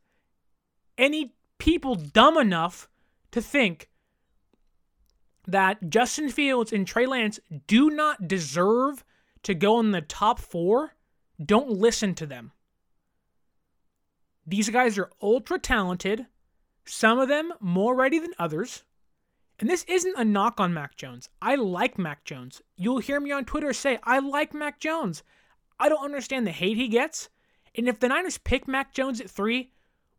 Any 1.00 1.32
people 1.56 1.94
dumb 1.94 2.36
enough 2.36 2.86
to 3.30 3.40
think 3.40 3.88
that 5.46 5.88
Justin 5.88 6.28
Fields 6.28 6.74
and 6.74 6.86
Trey 6.86 7.06
Lance 7.06 7.40
do 7.66 7.88
not 7.88 8.28
deserve 8.28 9.02
to 9.44 9.54
go 9.54 9.80
in 9.80 9.92
the 9.92 10.02
top 10.02 10.38
four, 10.38 10.94
don't 11.42 11.70
listen 11.70 12.14
to 12.16 12.26
them. 12.26 12.52
These 14.46 14.68
guys 14.68 14.98
are 14.98 15.10
ultra 15.22 15.58
talented, 15.58 16.26
some 16.84 17.18
of 17.18 17.28
them 17.28 17.54
more 17.60 17.94
ready 17.94 18.18
than 18.18 18.34
others. 18.38 18.84
And 19.58 19.70
this 19.70 19.84
isn't 19.84 20.18
a 20.18 20.24
knock 20.24 20.60
on 20.60 20.74
Mac 20.74 20.96
Jones. 20.96 21.30
I 21.40 21.54
like 21.54 21.98
Mac 21.98 22.24
Jones. 22.24 22.60
You'll 22.76 22.98
hear 22.98 23.20
me 23.20 23.32
on 23.32 23.46
Twitter 23.46 23.72
say, 23.72 23.98
I 24.02 24.18
like 24.18 24.52
Mac 24.52 24.78
Jones. 24.78 25.22
I 25.78 25.88
don't 25.88 26.04
understand 26.04 26.46
the 26.46 26.50
hate 26.50 26.76
he 26.76 26.88
gets. 26.88 27.30
And 27.74 27.88
if 27.88 28.00
the 28.00 28.08
Niners 28.08 28.36
pick 28.36 28.68
Mac 28.68 28.92
Jones 28.92 29.18
at 29.22 29.30
three, 29.30 29.72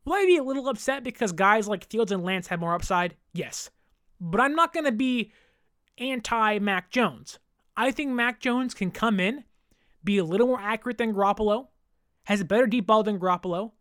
will 0.06 0.14
I 0.14 0.26
be 0.26 0.38
a 0.38 0.44
little 0.44 0.68
upset 0.68 1.04
because 1.04 1.32
guys 1.32 1.68
like 1.68 1.90
Fields 1.90 2.12
and 2.12 2.24
Lance 2.24 2.48
have 2.48 2.60
more 2.60 2.74
upside? 2.74 3.16
Yes. 3.34 3.70
But 4.20 4.42
I'm 4.42 4.56
not 4.56 4.74
going 4.74 4.86
to 4.86 4.92
be 4.92 5.32
anti 5.98 6.60
Mac 6.60 6.92
Jones. 6.92 7.40
I 7.76 7.92
think 7.92 8.12
Mac 8.12 8.40
Jones 8.40 8.74
can 8.74 8.92
come 8.92 9.20
in, 9.20 9.44
be 10.04 10.18
a 10.18 10.24
little 10.24 10.48
more 10.48 10.60
accurate 10.60 10.98
than 10.98 11.14
Garoppolo, 11.14 11.68
has 12.26 12.42
a 12.42 12.46
better 12.46 12.68
deep 12.68 12.86
ball 12.88 13.04
than 13.04 13.20
Garoppolo, 13.20 13.72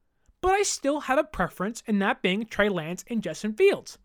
but 0.40 0.52
I 0.52 0.62
still 0.62 1.00
have 1.00 1.18
a 1.18 1.24
preference 1.24 1.82
in 1.86 1.98
that 1.98 2.22
being 2.22 2.46
Trey 2.46 2.68
Lance 2.68 3.04
and 3.08 3.22
Justin 3.22 3.52
Fields. 3.52 3.98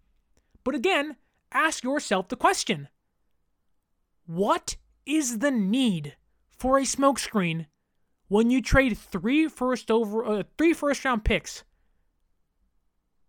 But 0.64 0.76
again, 0.76 1.16
ask 1.52 1.84
yourself 1.84 2.28
the 2.28 2.36
question 2.36 2.90
What 4.26 4.76
is 5.06 5.40
the 5.40 5.52
need 5.52 6.16
for 6.58 6.78
a 6.78 6.84
smokescreen 6.84 7.68
when 8.28 8.50
you 8.50 8.62
trade 8.62 8.98
three 8.98 9.48
first 9.48 9.92
over 9.92 10.26
uh, 10.26 10.44
three 10.58 10.74
first 10.74 11.06
round 11.06 11.24
picks? 11.24 11.64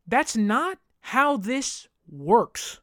That's 0.07 0.37
not 0.37 0.79
how 1.01 1.37
this 1.37 1.89
works. 2.09 2.81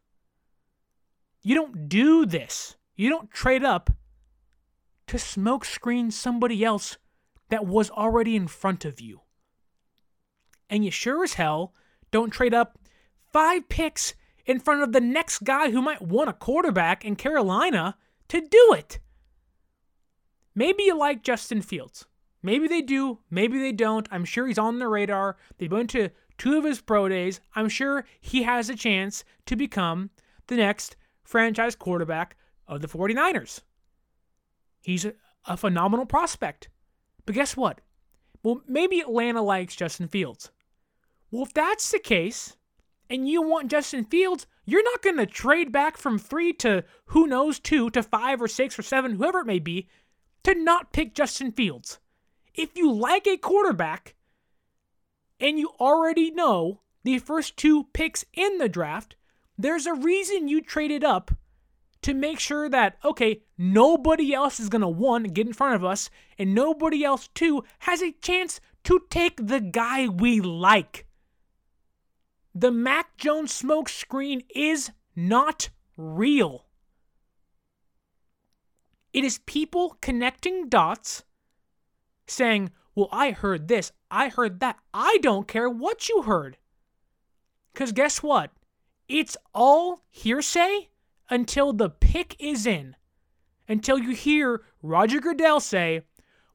You 1.42 1.56
don't 1.56 1.90
do 1.90 2.26
this. 2.26 2.76
You 2.96 3.10
don't 3.10 3.32
trade 3.32 3.64
up 3.64 3.90
to 5.08 5.18
smokescreen 5.18 6.12
somebody 6.12 6.64
else 6.64 6.98
that 7.50 7.66
was 7.66 7.90
already 7.92 8.36
in 8.36 8.48
front 8.48 8.86
of 8.86 9.02
you. 9.02 9.22
And 10.70 10.84
you 10.86 10.92
sure 10.92 11.24
as 11.24 11.34
hell 11.34 11.74
don't 12.12 12.32
trade 12.32 12.54
up 12.54 12.80
five 13.32 13.68
picks 13.70 14.14
in 14.46 14.60
front 14.60 14.84
of 14.84 14.92
the 14.92 15.02
next 15.02 15.44
guy 15.44 15.72
who 15.72 15.82
might 15.82 16.02
want 16.02 16.30
a 16.30 16.34
quarterback 16.34 17.06
in 17.06 17.16
Carolina 17.16 17.96
to 18.30 18.42
do 18.42 18.74
it. 18.78 19.00
Maybe 20.56 20.84
you 20.84 20.98
like 20.98 21.24
Justin 21.24 21.62
Fields. 21.62 22.06
Maybe 22.42 22.68
they 22.68 22.82
do, 22.82 23.20
maybe 23.30 23.58
they 23.60 23.72
don't. 23.72 24.08
I'm 24.12 24.26
sure 24.26 24.48
he's 24.48 24.58
on 24.58 24.80
the 24.80 24.88
radar. 24.88 25.38
They 25.58 25.68
went 25.68 25.90
to 25.92 26.10
two 26.38 26.58
of 26.58 26.64
his 26.64 26.82
pro 26.82 27.10
days. 27.10 27.40
I'm 27.56 27.70
sure 27.70 28.06
he 28.20 28.44
has 28.44 28.70
a 28.70 28.76
chance 28.76 29.24
to 29.46 29.56
become 29.56 30.10
the 30.48 30.58
next 30.58 30.96
franchise 31.24 31.76
quarterback 31.76 32.36
of 32.68 32.82
the 32.82 32.88
49ers. 32.88 33.62
He's 34.82 35.06
a, 35.06 35.58
phenomenal 35.58 36.06
prospect. 36.06 36.70
But 37.26 37.36
guess 37.36 37.56
what? 37.56 37.82
Well, 38.44 38.62
maybe 38.68 39.00
Atlanta 39.00 39.42
likes 39.42 39.76
Justin 39.76 40.08
Fields. 40.08 40.52
Well, 41.32 41.44
if 41.44 41.54
that's 41.54 41.92
the 41.92 42.00
case, 42.00 42.56
and 43.10 43.28
you 43.28 43.42
want 43.42 43.72
Justin 43.72 44.06
Fields, 44.06 44.46
you're 44.66 44.84
not 44.84 45.02
going 45.02 45.18
to 45.18 45.26
trade 45.26 45.72
back 45.72 45.98
from 45.98 46.18
three 46.20 46.54
to 46.54 46.84
who 47.08 47.28
knows 47.28 47.60
two 47.60 47.90
to 47.92 48.04
five 48.04 48.42
or 48.42 48.48
six 48.48 48.78
or 48.78 48.82
seven, 48.82 49.16
whoever 49.16 49.40
it 49.40 49.48
may 49.48 49.60
be, 49.60 49.88
to 50.44 50.56
not 50.56 50.94
pick 50.94 51.14
Justin 51.14 51.52
Fields. 51.52 52.00
If 52.54 52.76
you 52.76 52.92
like 52.92 53.28
a 53.28 53.38
quarterback 53.38 54.16
and 55.40 55.60
you 55.60 55.72
already 55.80 56.32
know 56.32 56.82
the 57.04 57.20
first 57.20 57.58
two 57.58 57.86
picks 57.94 58.26
in 58.34 58.58
the 58.58 58.70
draft, 58.70 59.16
there's 59.58 59.86
a 59.86 59.94
reason 59.94 60.48
you 60.48 60.62
traded 60.62 61.04
up 61.04 61.32
to 62.02 62.14
make 62.14 62.40
sure 62.40 62.70
that, 62.70 62.98
okay, 63.04 63.42
nobody 63.58 64.34
else 64.34 64.60
is 64.60 64.70
going 64.70 64.82
to, 64.82 64.88
one, 64.88 65.24
get 65.24 65.48
in 65.48 65.54
front 65.54 65.76
of 65.76 65.86
us, 65.86 66.10
and 66.38 66.54
nobody 66.54 67.04
else, 67.04 67.30
two, 67.34 67.64
has 67.80 68.02
a 68.02 68.12
chance 68.12 68.60
to 68.84 69.02
take 69.10 69.48
the 69.48 69.62
guy 69.62 70.08
we 70.08 70.42
like. 70.42 71.08
The 72.54 72.72
Mac 72.72 73.18
Jones 73.18 73.54
smoke 73.54 73.90
screen 73.90 74.44
is 74.54 74.92
not 75.16 75.70
real. 75.98 76.66
It 79.14 79.24
is 79.24 79.40
people 79.46 79.98
connecting 80.02 80.70
dots 80.70 81.24
saying, 82.28 82.72
Well, 82.96 83.10
I 83.12 83.32
heard 83.32 83.68
this, 83.68 83.92
I 84.14 84.30
heard 84.30 84.60
that. 84.60 84.78
I 84.94 85.18
don't 85.24 85.48
care 85.48 85.68
what 85.68 86.08
you 86.08 86.22
heard. 86.22 86.58
Because 87.74 87.92
guess 87.92 88.22
what? 88.22 88.52
It's 89.08 89.36
all 89.56 90.04
hearsay 90.12 90.90
until 91.32 91.74
the 91.74 91.90
pick 91.90 92.36
is 92.40 92.68
in. 92.68 92.96
Until 93.68 93.98
you 93.98 94.12
hear 94.12 94.62
Roger 94.84 95.20
Goodell 95.20 95.60
say, 95.60 96.04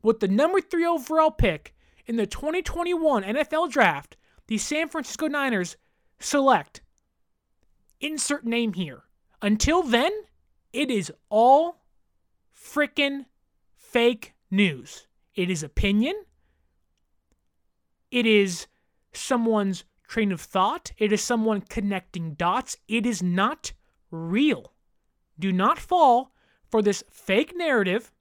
with 0.03 0.21
the 0.21 0.29
number 0.29 0.61
three 0.61 0.87
overall 0.87 1.33
pick 1.33 1.75
in 2.07 2.15
the 2.17 2.27
2021 2.27 3.25
NFL 3.25 3.73
Draft, 3.73 4.17
the 4.47 4.57
San 4.57 4.89
Francisco 4.89 5.27
Niners 5.27 5.77
select 6.21 6.81
insert 8.01 8.47
name 8.47 8.75
here. 8.75 9.03
Until 9.43 9.83
then, 9.83 10.13
it 10.73 10.93
is 10.93 11.13
all 11.29 11.83
freaking 12.57 13.27
fake 13.75 14.35
news. 14.49 15.09
It 15.35 15.51
is 15.51 15.65
opinion. 15.65 16.15
It 18.11 18.27
is 18.27 18.67
someone's 19.13 19.85
train 20.07 20.33
of 20.33 20.41
thought. 20.41 20.93
It 20.97 21.13
is 21.13 21.23
someone 21.23 21.61
connecting 21.61 22.35
dots. 22.35 22.77
It 22.89 23.05
is 23.07 23.23
not 23.23 23.73
real. 24.11 24.73
Do 25.39 25.53
not 25.53 25.79
fall 25.79 26.33
for 26.71 26.83
this 26.83 27.05
fake 27.11 27.53
narrative, 27.57 28.13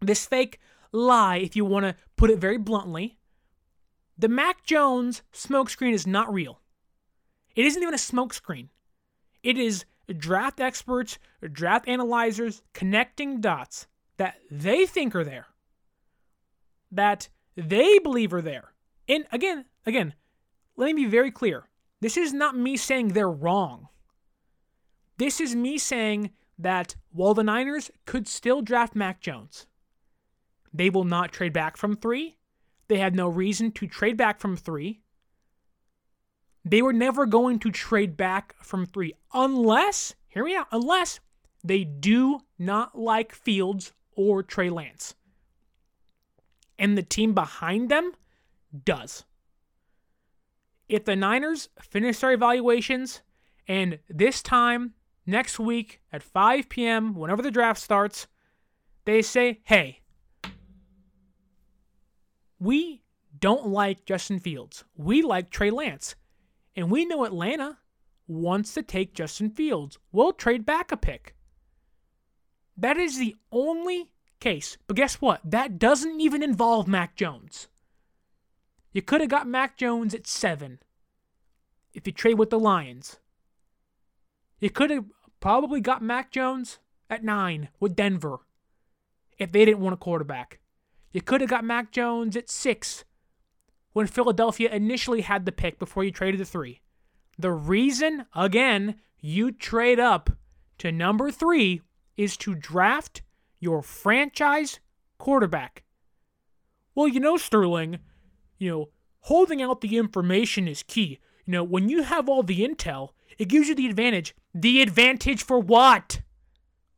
this 0.00 0.26
fake 0.26 0.58
lie, 0.92 1.36
if 1.36 1.54
you 1.54 1.64
want 1.64 1.84
to 1.84 1.96
put 2.16 2.30
it 2.30 2.38
very 2.38 2.58
bluntly. 2.58 3.18
The 4.18 4.28
Mac 4.28 4.64
Jones 4.64 5.22
smokescreen 5.32 5.92
is 5.92 6.06
not 6.06 6.32
real. 6.32 6.60
It 7.54 7.64
isn't 7.64 7.82
even 7.82 7.94
a 7.94 7.98
smokescreen. 7.98 8.68
It 9.42 9.58
is 9.58 9.84
draft 10.16 10.60
experts, 10.60 11.18
draft 11.52 11.88
analyzers 11.88 12.62
connecting 12.72 13.40
dots 13.40 13.86
that 14.16 14.36
they 14.50 14.86
think 14.86 15.14
are 15.14 15.24
there, 15.24 15.46
that 16.90 17.28
they 17.56 17.98
believe 17.98 18.32
are 18.32 18.42
there. 18.42 18.72
And 19.10 19.26
again, 19.32 19.64
again, 19.84 20.14
let 20.76 20.86
me 20.86 21.04
be 21.04 21.10
very 21.10 21.32
clear. 21.32 21.68
This 22.00 22.16
is 22.16 22.32
not 22.32 22.56
me 22.56 22.76
saying 22.76 23.08
they're 23.08 23.28
wrong. 23.28 23.88
This 25.18 25.40
is 25.40 25.56
me 25.56 25.78
saying 25.78 26.30
that 26.56 26.94
while 27.10 27.34
the 27.34 27.42
Niners 27.42 27.90
could 28.06 28.28
still 28.28 28.62
draft 28.62 28.94
Mac 28.94 29.20
Jones, 29.20 29.66
they 30.72 30.90
will 30.90 31.04
not 31.04 31.32
trade 31.32 31.52
back 31.52 31.76
from 31.76 31.96
three. 31.96 32.36
They 32.86 32.98
have 32.98 33.12
no 33.12 33.26
reason 33.26 33.72
to 33.72 33.88
trade 33.88 34.16
back 34.16 34.38
from 34.38 34.56
three. 34.56 35.00
They 36.64 36.80
were 36.80 36.92
never 36.92 37.26
going 37.26 37.58
to 37.60 37.72
trade 37.72 38.16
back 38.16 38.54
from 38.62 38.86
three 38.86 39.14
unless, 39.34 40.14
hear 40.28 40.44
me 40.44 40.54
out, 40.54 40.68
unless 40.70 41.18
they 41.64 41.82
do 41.82 42.40
not 42.60 42.96
like 42.96 43.34
Fields 43.34 43.92
or 44.12 44.44
Trey 44.44 44.70
Lance. 44.70 45.16
And 46.78 46.96
the 46.96 47.02
team 47.02 47.34
behind 47.34 47.90
them 47.90 48.12
does. 48.84 49.24
If 50.88 51.04
the 51.04 51.16
Niners 51.16 51.68
finish 51.80 52.18
their 52.18 52.32
evaluations 52.32 53.22
and 53.68 53.98
this 54.08 54.42
time 54.42 54.94
next 55.26 55.58
week 55.58 56.00
at 56.12 56.22
5 56.22 56.68
p.m., 56.68 57.14
whenever 57.14 57.42
the 57.42 57.50
draft 57.50 57.80
starts, 57.80 58.26
they 59.04 59.22
say, 59.22 59.60
hey, 59.64 60.00
we 62.58 63.02
don't 63.38 63.68
like 63.68 64.04
Justin 64.04 64.38
Fields. 64.38 64.84
We 64.96 65.22
like 65.22 65.50
Trey 65.50 65.70
Lance. 65.70 66.14
And 66.76 66.90
we 66.90 67.04
know 67.04 67.24
Atlanta 67.24 67.78
wants 68.28 68.74
to 68.74 68.82
take 68.82 69.14
Justin 69.14 69.50
Fields. 69.50 69.98
We'll 70.12 70.32
trade 70.32 70.66
back 70.66 70.92
a 70.92 70.96
pick. 70.96 71.34
That 72.76 72.96
is 72.96 73.18
the 73.18 73.36
only 73.50 74.12
case. 74.40 74.76
But 74.86 74.96
guess 74.96 75.16
what? 75.16 75.40
That 75.44 75.78
doesn't 75.78 76.20
even 76.20 76.42
involve 76.42 76.86
Mac 76.86 77.16
Jones. 77.16 77.68
You 78.92 79.02
could 79.02 79.20
have 79.20 79.30
got 79.30 79.46
Mac 79.46 79.76
Jones 79.76 80.14
at 80.14 80.26
seven 80.26 80.80
if 81.92 82.06
you 82.06 82.12
trade 82.12 82.38
with 82.38 82.50
the 82.50 82.58
Lions. 82.58 83.18
You 84.58 84.70
could 84.70 84.90
have 84.90 85.04
probably 85.40 85.80
got 85.80 86.02
Mac 86.02 86.30
Jones 86.30 86.78
at 87.08 87.24
nine 87.24 87.68
with 87.78 87.96
Denver 87.96 88.40
if 89.38 89.52
they 89.52 89.64
didn't 89.64 89.80
want 89.80 89.94
a 89.94 89.96
quarterback. 89.96 90.60
You 91.12 91.20
could 91.20 91.40
have 91.40 91.50
got 91.50 91.64
Mac 91.64 91.90
Jones 91.92 92.36
at 92.36 92.50
six 92.50 93.04
when 93.92 94.06
Philadelphia 94.06 94.70
initially 94.70 95.22
had 95.22 95.44
the 95.44 95.52
pick 95.52 95.78
before 95.78 96.04
you 96.04 96.12
traded 96.12 96.40
the 96.40 96.44
three. 96.44 96.80
The 97.38 97.50
reason, 97.50 98.26
again, 98.34 98.96
you 99.18 99.50
trade 99.50 99.98
up 99.98 100.30
to 100.78 100.92
number 100.92 101.30
three 101.30 101.82
is 102.16 102.36
to 102.38 102.54
draft 102.54 103.22
your 103.58 103.82
franchise 103.82 104.78
quarterback. 105.18 105.84
Well, 106.94 107.08
you 107.08 107.20
know, 107.20 107.36
Sterling, 107.36 107.98
you 108.60 108.70
know, 108.70 108.88
holding 109.22 109.60
out 109.60 109.80
the 109.80 109.96
information 109.96 110.68
is 110.68 110.84
key. 110.84 111.18
You 111.46 111.52
know, 111.52 111.64
when 111.64 111.88
you 111.88 112.04
have 112.04 112.28
all 112.28 112.44
the 112.44 112.60
intel, 112.60 113.10
it 113.38 113.48
gives 113.48 113.68
you 113.68 113.74
the 113.74 113.88
advantage. 113.88 114.36
The 114.54 114.82
advantage 114.82 115.42
for 115.42 115.58
what? 115.58 116.20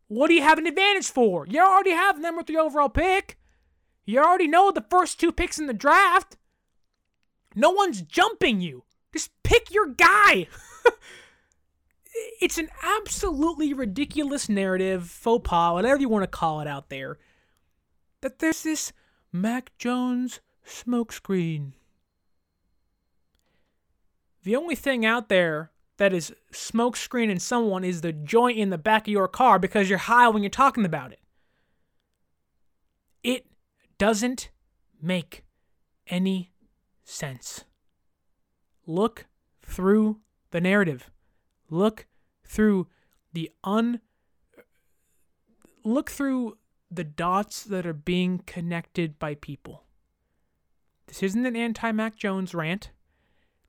What 0.08 0.28
do 0.28 0.34
you 0.34 0.42
have 0.42 0.58
an 0.58 0.66
advantage 0.66 1.08
for? 1.08 1.46
You 1.46 1.60
already 1.60 1.92
have 1.92 2.16
the 2.16 2.22
number 2.22 2.42
three 2.42 2.58
overall 2.58 2.90
pick. 2.90 3.38
You 4.04 4.18
already 4.18 4.48
know 4.48 4.70
the 4.70 4.84
first 4.90 5.18
two 5.18 5.32
picks 5.32 5.58
in 5.58 5.68
the 5.68 5.72
draft. 5.72 6.36
No 7.54 7.70
one's 7.70 8.02
jumping 8.02 8.60
you. 8.60 8.84
Just 9.12 9.30
pick 9.44 9.72
your 9.72 9.86
guy. 9.86 10.48
it's 12.40 12.58
an 12.58 12.68
absolutely 12.82 13.72
ridiculous 13.72 14.48
narrative, 14.48 15.08
faux 15.08 15.48
pas, 15.48 15.72
whatever 15.72 16.00
you 16.00 16.08
want 16.08 16.24
to 16.24 16.26
call 16.26 16.60
it 16.60 16.66
out 16.66 16.88
there, 16.88 17.18
that 18.20 18.38
there's 18.40 18.64
this 18.64 18.92
Mac 19.32 19.70
Jones 19.78 20.40
smokescreen. 20.72 21.72
The 24.42 24.56
only 24.56 24.74
thing 24.74 25.06
out 25.06 25.28
there 25.28 25.70
that 25.98 26.12
is 26.12 26.34
smokescreening 26.52 27.40
someone 27.40 27.84
is 27.84 28.00
the 28.00 28.12
joint 28.12 28.58
in 28.58 28.70
the 28.70 28.78
back 28.78 29.06
of 29.06 29.12
your 29.12 29.28
car 29.28 29.58
because 29.58 29.88
you're 29.88 29.98
high 29.98 30.28
when 30.28 30.42
you're 30.42 30.50
talking 30.50 30.84
about 30.84 31.12
it. 31.12 31.20
It 33.22 33.46
doesn't 33.98 34.50
make 35.00 35.44
any 36.08 36.52
sense. 37.04 37.64
Look 38.86 39.26
through 39.62 40.20
the 40.50 40.60
narrative. 40.60 41.10
Look 41.70 42.06
through 42.44 42.88
the 43.32 43.50
un 43.62 44.00
look 45.84 46.10
through 46.10 46.58
the 46.90 47.04
dots 47.04 47.64
that 47.64 47.86
are 47.86 47.92
being 47.92 48.38
connected 48.46 49.18
by 49.18 49.34
people. 49.34 49.84
This 51.12 51.24
isn't 51.24 51.44
an 51.44 51.56
anti 51.56 51.92
Mac 51.92 52.16
Jones 52.16 52.54
rant. 52.54 52.90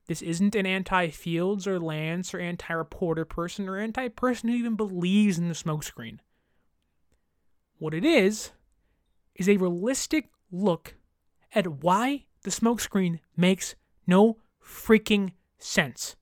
This 0.08 0.21
isn't 0.21 0.56
an 0.56 0.65
anti 0.65 1.10
Fields 1.10 1.67
or 1.67 1.77
Lance 1.77 2.34
or 2.34 2.39
anti 2.39 2.73
reporter 2.73 3.25
person 3.25 3.67
or 3.67 3.77
anti 3.77 4.08
person 4.08 4.47
who 4.47 4.56
even 4.56 4.77
believes 4.77 5.38
in 5.38 5.49
the 5.49 5.53
smokescreen. 5.53 6.19
What 7.79 7.93
it 7.93 8.06
is, 8.06 8.51
is 9.36 9.49
a 9.49 9.58
realistic 9.58 10.29
look 10.53 10.95
at 11.53 11.84
why 11.84 12.27
the 12.43 12.49
smokescreen 12.49 13.19
makes 13.36 13.75
no 14.08 14.38
freaking 14.65 15.34
sense. 15.58 16.15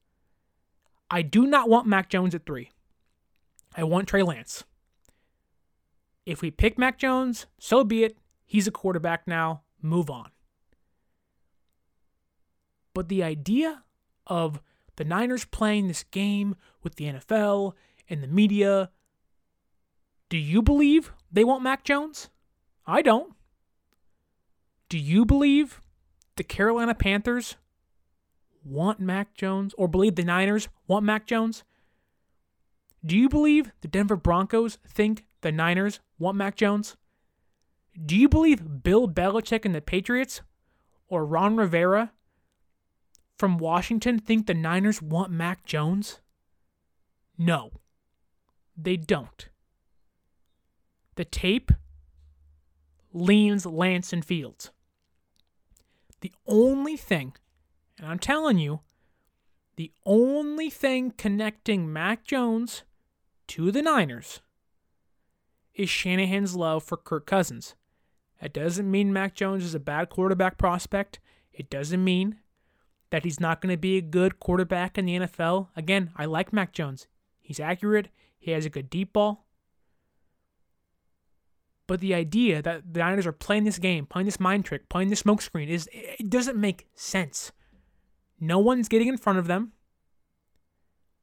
I 1.11 1.21
do 1.21 1.45
not 1.45 1.69
want 1.69 1.85
Mac 1.85 2.09
Jones 2.09 2.33
at 2.33 2.47
three. 2.47 2.71
I 3.77 3.83
want 3.83 4.07
Trey 4.07 4.23
Lance. 4.23 4.63
If 6.25 6.41
we 6.41 6.49
pick 6.49 6.79
Mac 6.79 6.97
Jones, 6.97 7.45
so 7.59 7.83
be 7.83 8.05
it. 8.05 8.17
He's 8.43 8.65
a 8.65 8.71
quarterback 8.71 9.27
now. 9.27 9.61
Move 9.83 10.09
on. 10.09 10.31
But 12.93 13.09
the 13.09 13.23
idea 13.23 13.83
of 14.27 14.61
the 14.95 15.05
Niners 15.05 15.45
playing 15.45 15.87
this 15.87 16.03
game 16.03 16.55
with 16.83 16.95
the 16.95 17.05
NFL 17.05 17.73
and 18.09 18.21
the 18.21 18.27
media, 18.27 18.89
do 20.29 20.37
you 20.37 20.61
believe 20.61 21.13
they 21.31 21.43
want 21.43 21.63
Mac 21.63 21.83
Jones? 21.83 22.29
I 22.85 23.01
don't. 23.01 23.33
Do 24.89 24.97
you 24.97 25.25
believe 25.25 25.81
the 26.35 26.43
Carolina 26.43 26.93
Panthers 26.93 27.55
want 28.63 28.99
Mac 28.99 29.33
Jones 29.33 29.73
or 29.77 29.87
believe 29.87 30.15
the 30.15 30.23
Niners 30.23 30.67
want 30.87 31.05
Mac 31.05 31.25
Jones? 31.25 31.63
Do 33.05 33.17
you 33.17 33.29
believe 33.29 33.71
the 33.81 33.87
Denver 33.87 34.15
Broncos 34.15 34.77
think 34.87 35.25
the 35.41 35.51
Niners 35.51 35.99
want 36.19 36.37
Mac 36.37 36.55
Jones? 36.55 36.97
Do 38.05 38.15
you 38.15 38.29
believe 38.29 38.83
Bill 38.83 39.07
Belichick 39.07 39.65
and 39.65 39.73
the 39.73 39.81
Patriots 39.81 40.41
or 41.07 41.25
Ron 41.25 41.57
Rivera 41.57 42.11
from 43.41 43.57
Washington 43.57 44.19
think 44.19 44.45
the 44.45 44.53
Niners 44.53 45.01
want 45.01 45.31
Mac 45.31 45.65
Jones? 45.65 46.19
No, 47.39 47.71
they 48.77 48.95
don't. 48.95 49.49
The 51.15 51.25
tape 51.25 51.71
leans 53.11 53.65
Lance 53.65 54.13
and 54.13 54.23
Fields. 54.23 54.69
The 56.19 56.31
only 56.45 56.95
thing 56.95 57.33
and 57.97 58.05
I'm 58.05 58.19
telling 58.19 58.59
you, 58.59 58.81
the 59.75 59.91
only 60.05 60.69
thing 60.69 61.09
connecting 61.09 61.91
Mac 61.91 62.23
Jones 62.23 62.83
to 63.47 63.71
the 63.71 63.81
Niners 63.81 64.41
is 65.73 65.89
Shanahan's 65.89 66.55
love 66.55 66.83
for 66.83 66.95
Kirk 66.95 67.25
Cousins. 67.25 67.73
That 68.39 68.53
doesn't 68.53 68.89
mean 68.89 69.11
Mac 69.11 69.33
Jones 69.33 69.63
is 69.63 69.73
a 69.73 69.79
bad 69.79 70.09
quarterback 70.09 70.59
prospect. 70.59 71.19
It 71.51 71.71
doesn't 71.71 72.03
mean 72.03 72.37
that 73.11 73.23
he's 73.23 73.39
not 73.39 73.61
going 73.61 73.73
to 73.73 73.77
be 73.77 73.97
a 73.97 74.01
good 74.01 74.39
quarterback 74.39 74.97
in 74.97 75.05
the 75.05 75.19
NFL. 75.19 75.67
Again, 75.75 76.11
I 76.17 76.25
like 76.25 76.51
Mac 76.51 76.73
Jones. 76.73 77.07
He's 77.39 77.59
accurate, 77.59 78.09
he 78.39 78.51
has 78.51 78.65
a 78.65 78.69
good 78.69 78.89
deep 78.89 79.13
ball. 79.13 79.45
But 81.87 81.99
the 81.99 82.15
idea 82.15 82.61
that 82.61 82.93
the 82.93 82.99
Niners 83.01 83.27
are 83.27 83.33
playing 83.33 83.65
this 83.65 83.77
game, 83.77 84.05
playing 84.05 84.25
this 84.25 84.39
mind 84.39 84.63
trick, 84.63 84.87
playing 84.87 85.09
this 85.09 85.23
smokescreen 85.23 85.67
is 85.67 85.89
it 85.93 86.29
doesn't 86.29 86.59
make 86.59 86.87
sense. 86.95 87.51
No 88.39 88.59
one's 88.59 88.87
getting 88.87 89.09
in 89.09 89.17
front 89.17 89.39
of 89.39 89.47
them. 89.47 89.73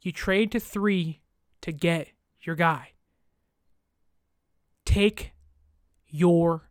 You 0.02 0.12
trade 0.12 0.52
to 0.52 0.60
three 0.60 1.22
to 1.62 1.72
get 1.72 2.08
your 2.42 2.54
guy. 2.54 2.90
Take 4.84 5.32
your 6.06 6.70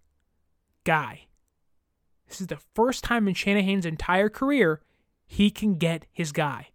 guy. 0.84 1.26
This 2.28 2.40
is 2.40 2.48
the 2.48 2.60
first 2.76 3.04
time 3.04 3.28
in 3.28 3.34
Shanahan's 3.34 3.86
entire 3.86 4.30
career 4.30 4.82
he 5.28 5.52
can 5.52 5.76
get 5.76 6.06
his 6.12 6.32
guy. 6.32 6.70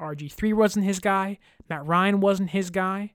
RG3 0.00 0.54
wasn't 0.54 0.84
his 0.84 1.00
guy. 1.00 1.38
Matt 1.68 1.84
Ryan 1.84 2.20
wasn't 2.20 2.50
his 2.50 2.70
guy. 2.70 3.14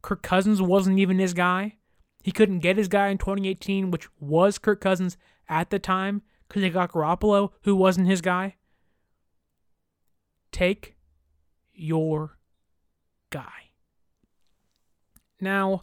Kirk 0.00 0.22
Cousins 0.22 0.62
wasn't 0.62 0.98
even 0.98 1.18
his 1.18 1.34
guy. 1.34 1.76
He 2.22 2.30
couldn't 2.30 2.60
get 2.60 2.76
his 2.76 2.88
guy 2.88 3.08
in 3.08 3.18
2018, 3.18 3.90
which 3.90 4.08
was 4.20 4.58
Kirk 4.58 4.80
Cousins 4.80 5.16
at 5.48 5.70
the 5.70 5.80
time, 5.80 6.22
because 6.46 6.62
they 6.62 6.70
got 6.70 6.92
Garoppolo, 6.92 7.50
who 7.62 7.74
wasn't 7.74 8.06
his 8.06 8.20
guy. 8.20 8.54
Take 10.52 10.94
your 11.74 12.38
guy. 13.30 13.72
Now, 15.40 15.82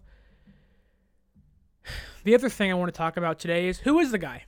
the 2.24 2.34
other 2.34 2.50
thing 2.50 2.72
I 2.72 2.76
want 2.76 2.94
to 2.94 2.98
talk 2.98 3.18
about 3.18 3.40
today 3.40 3.68
is 3.68 3.80
who 3.80 4.00
is 4.00 4.12
the 4.12 4.18
guy? 4.18 4.46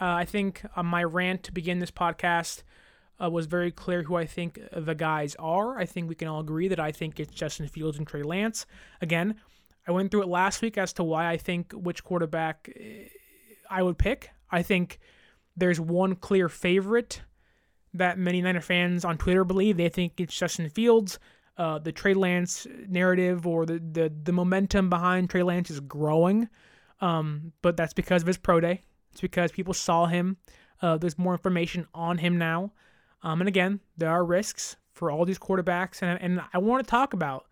Uh, 0.00 0.06
I 0.06 0.24
think 0.24 0.62
uh, 0.76 0.82
my 0.82 1.02
rant 1.02 1.42
to 1.44 1.52
begin 1.52 1.80
this 1.80 1.90
podcast 1.90 2.62
uh, 3.22 3.30
was 3.30 3.46
very 3.46 3.70
clear 3.70 4.02
who 4.02 4.16
I 4.16 4.26
think 4.26 4.58
the 4.74 4.94
guys 4.94 5.36
are. 5.38 5.78
I 5.78 5.86
think 5.86 6.08
we 6.08 6.14
can 6.14 6.28
all 6.28 6.40
agree 6.40 6.68
that 6.68 6.80
I 6.80 6.92
think 6.92 7.20
it's 7.20 7.32
Justin 7.32 7.68
Fields 7.68 7.98
and 7.98 8.06
Trey 8.06 8.22
Lance. 8.22 8.66
Again, 9.00 9.36
I 9.86 9.92
went 9.92 10.10
through 10.10 10.22
it 10.22 10.28
last 10.28 10.62
week 10.62 10.78
as 10.78 10.92
to 10.94 11.04
why 11.04 11.28
I 11.28 11.36
think 11.36 11.72
which 11.72 12.04
quarterback 12.04 12.70
uh, 12.74 12.82
I 13.70 13.82
would 13.82 13.98
pick. 13.98 14.30
I 14.50 14.62
think 14.62 14.98
there's 15.56 15.80
one 15.80 16.14
clear 16.14 16.48
favorite 16.48 17.22
that 17.94 18.18
many 18.18 18.40
Niner 18.40 18.60
fans 18.60 19.04
on 19.04 19.18
Twitter 19.18 19.44
believe. 19.44 19.76
They 19.76 19.88
think 19.88 20.18
it's 20.18 20.36
Justin 20.36 20.68
Fields. 20.68 21.18
Uh, 21.58 21.78
the 21.78 21.92
Trey 21.92 22.14
Lance 22.14 22.66
narrative 22.88 23.46
or 23.46 23.66
the, 23.66 23.78
the, 23.78 24.12
the 24.22 24.32
momentum 24.32 24.88
behind 24.88 25.28
Trey 25.28 25.42
Lance 25.42 25.70
is 25.70 25.80
growing. 25.80 26.48
Um, 27.00 27.52
but 27.60 27.76
that's 27.76 27.92
because 27.92 28.22
of 28.22 28.26
his 28.26 28.38
pro 28.38 28.60
day. 28.60 28.82
It's 29.10 29.20
because 29.20 29.52
people 29.52 29.74
saw 29.74 30.06
him. 30.06 30.38
Uh, 30.80 30.96
there's 30.96 31.18
more 31.18 31.32
information 31.32 31.86
on 31.94 32.18
him 32.18 32.38
now. 32.38 32.72
Um, 33.22 33.40
and 33.40 33.48
again, 33.48 33.80
there 33.96 34.10
are 34.10 34.24
risks 34.24 34.76
for 34.92 35.10
all 35.10 35.24
these 35.24 35.38
quarterbacks, 35.38 36.02
and 36.02 36.20
and 36.20 36.42
I 36.52 36.58
want 36.58 36.84
to 36.84 36.90
talk 36.90 37.14
about 37.14 37.46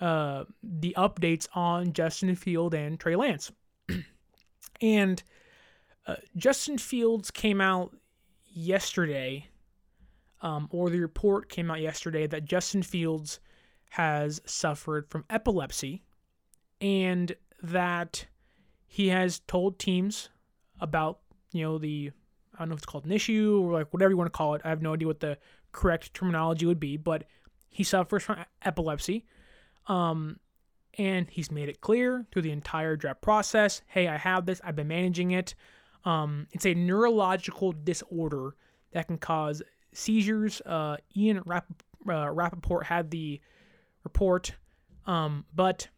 uh, 0.00 0.44
the 0.62 0.94
updates 0.96 1.48
on 1.54 1.92
Justin 1.92 2.34
Field 2.34 2.74
and 2.74 2.98
Trey 2.98 3.16
Lance. 3.16 3.52
and 4.80 5.22
uh, 6.06 6.16
Justin 6.36 6.78
Fields 6.78 7.30
came 7.30 7.60
out 7.60 7.96
yesterday, 8.44 9.48
um, 10.42 10.68
or 10.70 10.90
the 10.90 11.00
report 11.00 11.48
came 11.48 11.70
out 11.70 11.80
yesterday 11.80 12.26
that 12.26 12.44
Justin 12.44 12.82
Fields 12.82 13.40
has 13.90 14.40
suffered 14.44 15.08
from 15.08 15.24
epilepsy, 15.30 16.02
and 16.80 17.34
that 17.62 18.26
he 18.86 19.08
has 19.08 19.40
told 19.46 19.78
teams 19.78 20.28
about 20.80 21.20
you 21.52 21.62
know 21.62 21.78
the 21.78 22.12
I 22.56 22.62
don't 22.62 22.70
know 22.70 22.74
if 22.74 22.78
it's 22.78 22.86
called 22.86 23.04
an 23.04 23.12
issue 23.12 23.62
or 23.64 23.72
like 23.72 23.92
whatever 23.92 24.10
you 24.10 24.16
want 24.16 24.32
to 24.32 24.36
call 24.36 24.54
it. 24.54 24.62
I 24.64 24.68
have 24.68 24.82
no 24.82 24.94
idea 24.94 25.06
what 25.06 25.20
the 25.20 25.38
correct 25.72 26.14
terminology 26.14 26.66
would 26.66 26.80
be, 26.80 26.96
but 26.96 27.24
he 27.68 27.84
suffers 27.84 28.22
from 28.22 28.44
epilepsy. 28.62 29.26
Um, 29.86 30.38
and 30.98 31.28
he's 31.30 31.50
made 31.50 31.68
it 31.68 31.80
clear 31.80 32.26
through 32.32 32.42
the 32.42 32.50
entire 32.50 32.96
draft 32.96 33.20
process 33.20 33.82
hey, 33.86 34.08
I 34.08 34.16
have 34.16 34.46
this, 34.46 34.60
I've 34.64 34.76
been 34.76 34.88
managing 34.88 35.32
it. 35.32 35.54
Um, 36.04 36.46
it's 36.52 36.66
a 36.66 36.74
neurological 36.74 37.72
disorder 37.72 38.54
that 38.92 39.08
can 39.08 39.18
cause 39.18 39.62
seizures. 39.92 40.60
Uh, 40.62 40.96
Ian 41.16 41.42
Rapp- 41.44 41.82
uh, 42.08 42.30
Rapoport 42.30 42.86
had 42.86 43.10
the 43.10 43.40
report, 44.04 44.54
um, 45.06 45.44
but 45.54 45.88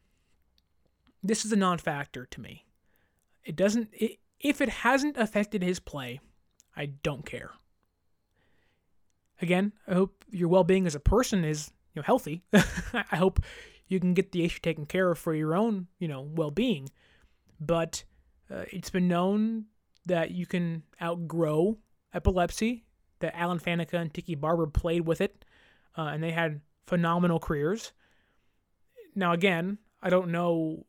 this 1.23 1.45
is 1.45 1.53
a 1.53 1.57
non 1.57 1.79
factor 1.79 2.27
to 2.27 2.41
me. 2.41 2.65
It 3.45 3.55
doesn't, 3.55 3.91
it, 3.93 4.19
if 4.41 4.61
it 4.61 4.69
hasn't 4.69 5.17
affected 5.17 5.63
his 5.63 5.79
play, 5.79 6.21
I 6.79 6.87
don't 7.03 7.27
care. 7.27 7.51
Again, 9.43 9.73
I 9.87 9.95
hope 9.95 10.25
your 10.31 10.49
well 10.49 10.65
being 10.65 10.87
as 10.87 10.95
a 10.95 11.01
person 11.01 11.45
is 11.45 11.73
you 11.93 12.01
know 12.01 12.05
healthy. 12.05 12.45
I 12.53 13.17
hope 13.17 13.41
you 13.89 13.99
can 13.99 14.15
get 14.15 14.33
the 14.33 14.45
issue 14.45 14.61
taken 14.61 14.87
care 14.87 15.11
of 15.11 15.19
for 15.19 15.35
your 15.35 15.55
own 15.55 15.89
you 15.99 16.09
know 16.09 16.23
well 16.23 16.53
being. 16.53 16.89
But 17.61 18.05
uh, 18.51 18.65
it's 18.73 18.91
been 18.91 19.09
known 19.09 19.67
that 20.07 20.31
you 20.31 20.47
can 20.47 20.85
outgrow 21.03 21.79
epilepsy. 22.15 22.85
That 23.21 23.37
Alan 23.37 23.59
Faneca 23.59 23.95
and 23.95 24.15
Tiki 24.15 24.37
Barber 24.37 24.69
played 24.69 25.05
with 25.05 25.21
it, 25.21 25.45
uh, 25.97 26.03
and 26.03 26.23
they 26.23 26.31
had 26.31 26.61
phenomenal 26.87 27.41
careers. 27.41 27.93
Now, 29.17 29.33
again, 29.33 29.79
I 30.01 30.09
don't 30.09 30.31
know 30.31 30.87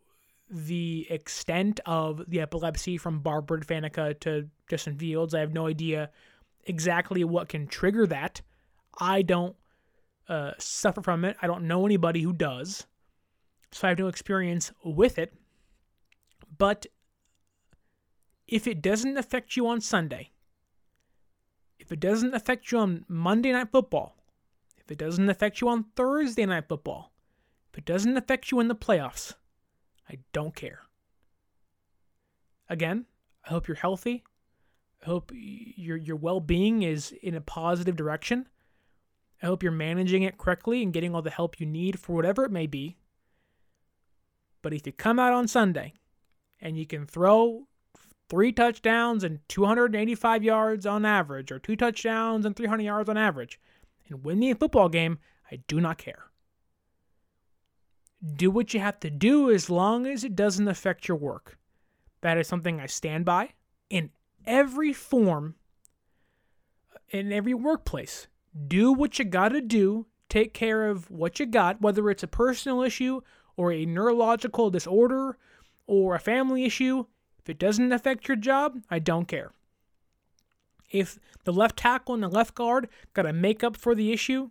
the 0.50 1.08
extent 1.10 1.80
of 1.86 2.24
the 2.28 2.42
epilepsy 2.42 2.98
from 2.98 3.20
Barber 3.20 3.60
to 3.60 3.66
Faneca 3.66 4.20
to 4.22 4.48
Justin 4.70 4.98
Fields. 4.98 5.34
I 5.34 5.40
have 5.40 5.54
no 5.54 5.68
idea 5.68 6.10
exactly 6.66 7.24
what 7.24 7.50
can 7.50 7.68
trigger 7.68 8.08
that. 8.08 8.42
I 9.00 9.22
don't 9.22 9.56
uh, 10.28 10.52
suffer 10.58 11.02
from 11.02 11.26
it. 11.26 11.38
I 11.42 11.48
don't 11.48 11.68
know 11.68 11.86
anybody 11.86 12.22
who 12.22 12.34
does. 12.34 12.86
So 13.72 13.88
I 13.88 13.90
have 13.90 14.00
no 14.00 14.08
experience 14.08 14.72
with 14.84 15.20
it. 15.20 15.34
But 16.58 16.88
if 18.48 18.68
it 18.68 18.82
doesn't 18.82 19.18
affect 19.18 19.56
you 19.56 19.68
on 19.68 19.82
Sunday, 19.82 20.32
if 21.78 21.92
it 21.92 22.00
doesn't 22.00 22.34
affect 22.34 22.72
you 22.72 22.80
on 22.80 23.06
Monday 23.08 23.52
Night 23.52 23.72
Football, 23.72 24.16
if 24.78 24.92
it 24.92 24.98
doesn't 24.98 25.30
affect 25.30 25.62
you 25.62 25.70
on 25.70 25.86
Thursday 25.96 26.46
Night 26.46 26.68
Football, 26.68 27.12
if 27.72 27.78
it 27.78 27.86
doesn't 27.86 28.18
affect 28.18 28.52
you 28.52 28.60
in 28.60 28.68
the 28.68 28.76
playoffs, 28.76 29.36
I 30.10 30.18
don't 30.34 30.56
care. 30.56 30.82
Again, 32.68 33.06
I 33.46 33.50
hope 33.50 33.68
you're 33.68 33.78
healthy. 33.78 34.24
I 35.02 35.06
hope 35.06 35.32
your 35.34 35.98
your 35.98 36.16
well-being 36.16 36.84
is 36.84 37.14
in 37.24 37.36
a 37.36 37.42
positive 37.42 37.96
direction. 37.96 38.48
I 39.42 39.46
hope 39.46 39.64
you're 39.64 39.72
managing 39.72 40.24
it 40.24 40.38
correctly 40.38 40.84
and 40.84 40.92
getting 40.92 41.16
all 41.16 41.22
the 41.22 41.30
help 41.30 41.60
you 41.60 41.66
need 41.66 42.00
for 42.00 42.14
whatever 42.14 42.44
it 42.44 42.52
may 42.52 42.68
be. 42.68 42.98
But 44.62 44.74
if 44.74 44.86
you 44.86 44.92
come 44.92 45.20
out 45.20 45.32
on 45.32 45.48
Sunday 45.48 45.94
and 46.60 46.78
you 46.78 46.86
can 46.86 47.06
throw 47.06 47.68
three 48.30 48.52
touchdowns 48.52 49.24
and 49.24 49.40
285 49.48 50.44
yards 50.44 50.86
on 50.86 51.06
average, 51.06 51.52
or 51.52 51.60
two 51.60 51.76
touchdowns 51.76 52.46
and 52.46 52.56
300 52.56 52.84
yards 52.84 53.10
on 53.10 53.18
average, 53.18 53.60
and 54.10 54.24
win 54.24 54.40
me 54.40 54.52
a 54.52 54.56
football 54.56 54.90
game, 54.90 55.20
I 55.52 55.60
do 55.68 55.80
not 55.80 55.98
care. 55.98 56.29
Do 58.36 58.52
what 58.52 58.74
you 58.74 58.80
have 58.80 59.00
to 59.02 59.10
do 59.10 59.50
as 59.50 59.70
long 59.70 60.06
as 60.06 60.24
it 60.24 60.36
doesn't 60.36 60.68
affect 60.68 61.08
your 61.08 61.18
work. 61.18 61.58
That 62.22 62.38
is 62.38 62.48
something 62.48 62.80
I 62.80 62.86
stand 62.86 63.26
by 63.26 63.54
in 63.90 64.12
every 64.46 64.92
form, 64.92 65.56
uh, 66.94 67.00
in 67.10 67.32
every 67.32 67.54
workplace. 67.54 68.28
Do 68.68 68.92
what 68.92 69.20
you 69.20 69.26
got 69.26 69.50
to 69.50 69.62
do. 69.62 70.08
Take 70.28 70.54
care 70.54 70.88
of 70.90 71.10
what 71.10 71.40
you 71.40 71.46
got, 71.46 71.82
whether 71.82 72.10
it's 72.10 72.24
a 72.24 72.28
personal 72.28 72.82
issue 72.82 73.22
or 73.56 73.72
a 73.72 73.86
neurological 73.86 74.70
disorder 74.70 75.38
or 75.88 76.16
a 76.16 76.20
family 76.20 76.66
issue. 76.66 77.06
If 77.40 77.50
it 77.50 77.58
doesn't 77.58 77.92
affect 77.92 78.28
your 78.28 78.38
job, 78.38 78.82
I 78.90 79.00
don't 79.00 79.28
care. 79.28 79.54
If 80.92 81.20
the 81.46 81.54
left 81.54 81.78
tackle 81.78 82.16
and 82.16 82.24
the 82.24 82.28
left 82.28 82.54
guard 82.54 82.90
got 83.14 83.24
to 83.24 83.34
make 83.34 83.64
up 83.64 83.78
for 83.78 83.96
the 83.96 84.12
issue, 84.12 84.50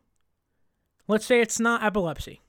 let's 1.07 1.27
say 1.27 1.41
it's 1.41 1.61
not 1.61 1.83
epilepsy 1.83 2.41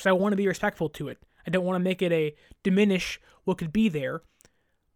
because 0.00 0.08
I 0.08 0.12
want 0.12 0.32
to 0.32 0.36
be 0.36 0.48
respectful 0.48 0.88
to 0.90 1.08
it. 1.08 1.18
I 1.46 1.50
don't 1.50 1.64
want 1.64 1.76
to 1.76 1.84
make 1.84 2.00
it 2.00 2.10
a 2.10 2.34
diminish 2.62 3.20
what 3.44 3.58
could 3.58 3.72
be 3.72 3.90
there. 3.90 4.22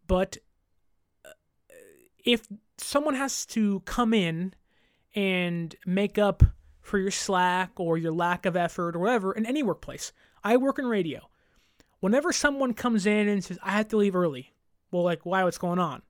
But 0.07 0.39
uh, 1.27 1.31
if 2.25 2.47
someone 2.79 3.15
has 3.15 3.45
to 3.47 3.81
come 3.81 4.15
in 4.15 4.55
and 5.15 5.77
make 5.85 6.17
up 6.17 6.43
for 6.81 6.99
your 6.99 7.11
slack 7.11 7.73
or 7.77 7.99
your 7.99 8.13
lack 8.13 8.47
of 8.47 8.57
effort 8.57 8.97
or 8.97 9.01
whatever 9.01 9.33
in 9.33 9.45
any 9.45 9.63
workplace, 9.63 10.13
I 10.43 10.57
work 10.57 10.79
in 10.79 10.87
radio. 10.87 11.29
Whenever 12.01 12.33
someone 12.33 12.73
comes 12.73 13.05
in 13.05 13.29
and 13.29 13.45
says, 13.45 13.59
I 13.63 13.73
have 13.73 13.89
to 13.89 13.99
leave 13.99 14.17
early, 14.17 14.55
well, 14.91 15.05
like, 15.05 15.27
why? 15.27 15.45
What's 15.45 15.59
going 15.59 15.79
on? 15.79 16.01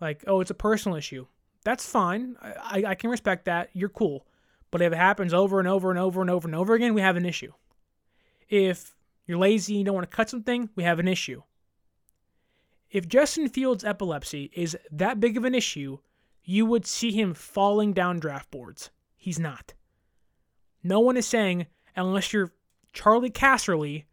Like, 0.00 0.24
oh, 0.26 0.40
it's 0.40 0.50
a 0.50 0.54
personal 0.54 0.96
issue. 0.96 1.26
That's 1.62 1.86
fine. 1.86 2.36
I, 2.40 2.84
I 2.86 2.94
can 2.94 3.10
respect 3.10 3.44
that. 3.46 3.68
You're 3.74 3.90
cool. 3.90 4.26
But 4.70 4.80
if 4.80 4.94
it 4.94 4.96
happens 4.96 5.34
over 5.34 5.58
and 5.58 5.68
over 5.68 5.90
and 5.90 5.98
over 5.98 6.22
and 6.22 6.30
over 6.30 6.48
and 6.48 6.54
over 6.54 6.74
again, 6.74 6.94
we 6.94 7.02
have 7.02 7.16
an 7.16 7.26
issue. 7.26 7.52
If 8.48 8.96
you're 9.26 9.38
lazy 9.38 9.74
and 9.74 9.78
you 9.80 9.84
don't 9.84 9.94
want 9.94 10.10
to 10.10 10.16
cut 10.16 10.30
something, 10.30 10.70
we 10.74 10.84
have 10.84 10.98
an 10.98 11.08
issue. 11.08 11.42
If 12.90 13.06
Justin 13.06 13.48
Fields' 13.48 13.84
epilepsy 13.84 14.50
is 14.54 14.76
that 14.90 15.20
big 15.20 15.36
of 15.36 15.44
an 15.44 15.54
issue, 15.54 15.98
you 16.42 16.64
would 16.64 16.86
see 16.86 17.12
him 17.12 17.34
falling 17.34 17.92
down 17.92 18.18
draft 18.18 18.50
boards. 18.50 18.90
He's 19.16 19.38
not. 19.38 19.74
No 20.82 21.00
one 21.00 21.18
is 21.18 21.26
saying, 21.26 21.66
unless 21.94 22.32
you're 22.32 22.52
Charley 22.92 23.30
Casserly, 23.30 24.04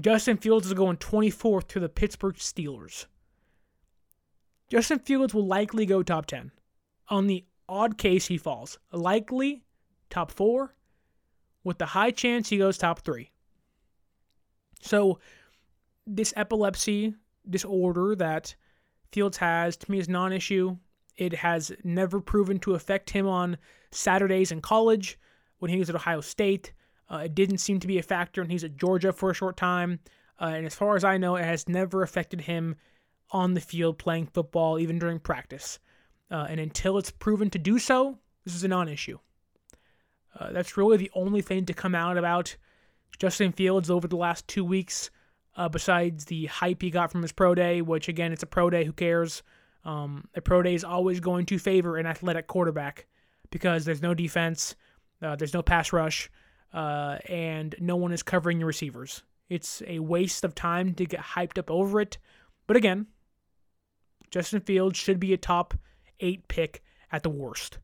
Justin 0.00 0.38
Fields 0.38 0.66
is 0.66 0.74
going 0.74 0.96
24th 0.96 1.68
to 1.68 1.80
the 1.80 1.88
Pittsburgh 1.88 2.34
Steelers. 2.36 3.06
Justin 4.68 4.98
Fields 4.98 5.34
will 5.34 5.46
likely 5.46 5.86
go 5.86 6.02
top 6.02 6.26
10. 6.26 6.50
On 7.08 7.26
the 7.26 7.44
odd 7.68 7.98
case 7.98 8.26
he 8.26 8.38
falls, 8.38 8.78
likely 8.90 9.62
top 10.10 10.30
4, 10.30 10.74
with 11.64 11.78
the 11.78 11.86
high 11.86 12.10
chance 12.10 12.48
he 12.48 12.58
goes 12.58 12.78
top 12.78 13.00
three. 13.00 13.30
So, 14.80 15.20
this 16.06 16.32
epilepsy 16.36 17.14
disorder 17.48 18.16
that 18.16 18.56
Fields 19.12 19.36
has 19.36 19.76
to 19.76 19.90
me 19.90 19.98
is 19.98 20.08
non 20.08 20.32
issue. 20.32 20.76
It 21.16 21.34
has 21.34 21.70
never 21.84 22.20
proven 22.20 22.58
to 22.60 22.74
affect 22.74 23.10
him 23.10 23.28
on 23.28 23.58
Saturdays 23.90 24.50
in 24.50 24.62
college 24.62 25.18
when 25.58 25.70
he 25.70 25.78
was 25.78 25.90
at 25.90 25.94
Ohio 25.94 26.22
State. 26.22 26.72
Uh, 27.10 27.18
it 27.18 27.34
didn't 27.34 27.58
seem 27.58 27.78
to 27.80 27.86
be 27.86 27.98
a 27.98 28.02
factor 28.02 28.40
when 28.40 28.50
he's 28.50 28.64
at 28.64 28.78
Georgia 28.78 29.12
for 29.12 29.30
a 29.30 29.34
short 29.34 29.56
time. 29.56 30.00
Uh, 30.40 30.46
and 30.46 30.64
as 30.64 30.74
far 30.74 30.96
as 30.96 31.04
I 31.04 31.18
know, 31.18 31.36
it 31.36 31.44
has 31.44 31.68
never 31.68 32.02
affected 32.02 32.40
him 32.40 32.76
on 33.30 33.52
the 33.52 33.60
field 33.60 33.98
playing 33.98 34.26
football, 34.26 34.78
even 34.78 34.98
during 34.98 35.20
practice. 35.20 35.78
Uh, 36.30 36.46
and 36.48 36.58
until 36.58 36.96
it's 36.96 37.10
proven 37.10 37.50
to 37.50 37.58
do 37.58 37.78
so, 37.78 38.18
this 38.44 38.54
is 38.54 38.64
a 38.64 38.68
non 38.68 38.88
issue. 38.88 39.18
Uh, 40.38 40.52
that's 40.52 40.76
really 40.76 40.96
the 40.96 41.10
only 41.14 41.42
thing 41.42 41.66
to 41.66 41.74
come 41.74 41.94
out 41.94 42.16
about 42.16 42.56
Justin 43.18 43.52
Fields 43.52 43.90
over 43.90 44.08
the 44.08 44.16
last 44.16 44.48
two 44.48 44.64
weeks, 44.64 45.10
uh, 45.56 45.68
besides 45.68 46.24
the 46.24 46.46
hype 46.46 46.80
he 46.80 46.90
got 46.90 47.12
from 47.12 47.22
his 47.22 47.32
pro 47.32 47.54
day, 47.54 47.82
which 47.82 48.08
again, 48.08 48.32
it's 48.32 48.42
a 48.42 48.46
pro 48.46 48.70
day, 48.70 48.84
who 48.84 48.92
cares? 48.92 49.42
Um, 49.84 50.28
a 50.34 50.40
pro 50.40 50.62
day 50.62 50.74
is 50.74 50.84
always 50.84 51.20
going 51.20 51.46
to 51.46 51.58
favor 51.58 51.96
an 51.96 52.06
athletic 52.06 52.46
quarterback 52.46 53.06
because 53.50 53.84
there's 53.84 54.02
no 54.02 54.14
defense, 54.14 54.74
uh, 55.20 55.36
there's 55.36 55.54
no 55.54 55.62
pass 55.62 55.92
rush, 55.92 56.30
uh, 56.72 57.18
and 57.26 57.74
no 57.78 57.96
one 57.96 58.12
is 58.12 58.22
covering 58.22 58.58
your 58.58 58.68
receivers. 58.68 59.22
It's 59.48 59.82
a 59.86 59.98
waste 59.98 60.44
of 60.44 60.54
time 60.54 60.94
to 60.94 61.04
get 61.04 61.20
hyped 61.20 61.58
up 61.58 61.70
over 61.70 62.00
it. 62.00 62.16
But 62.66 62.76
again, 62.76 63.06
Justin 64.30 64.60
Fields 64.60 64.98
should 64.98 65.20
be 65.20 65.34
a 65.34 65.36
top 65.36 65.74
eight 66.20 66.48
pick 66.48 66.82
at 67.10 67.22
the 67.22 67.28
worst. 67.28 67.78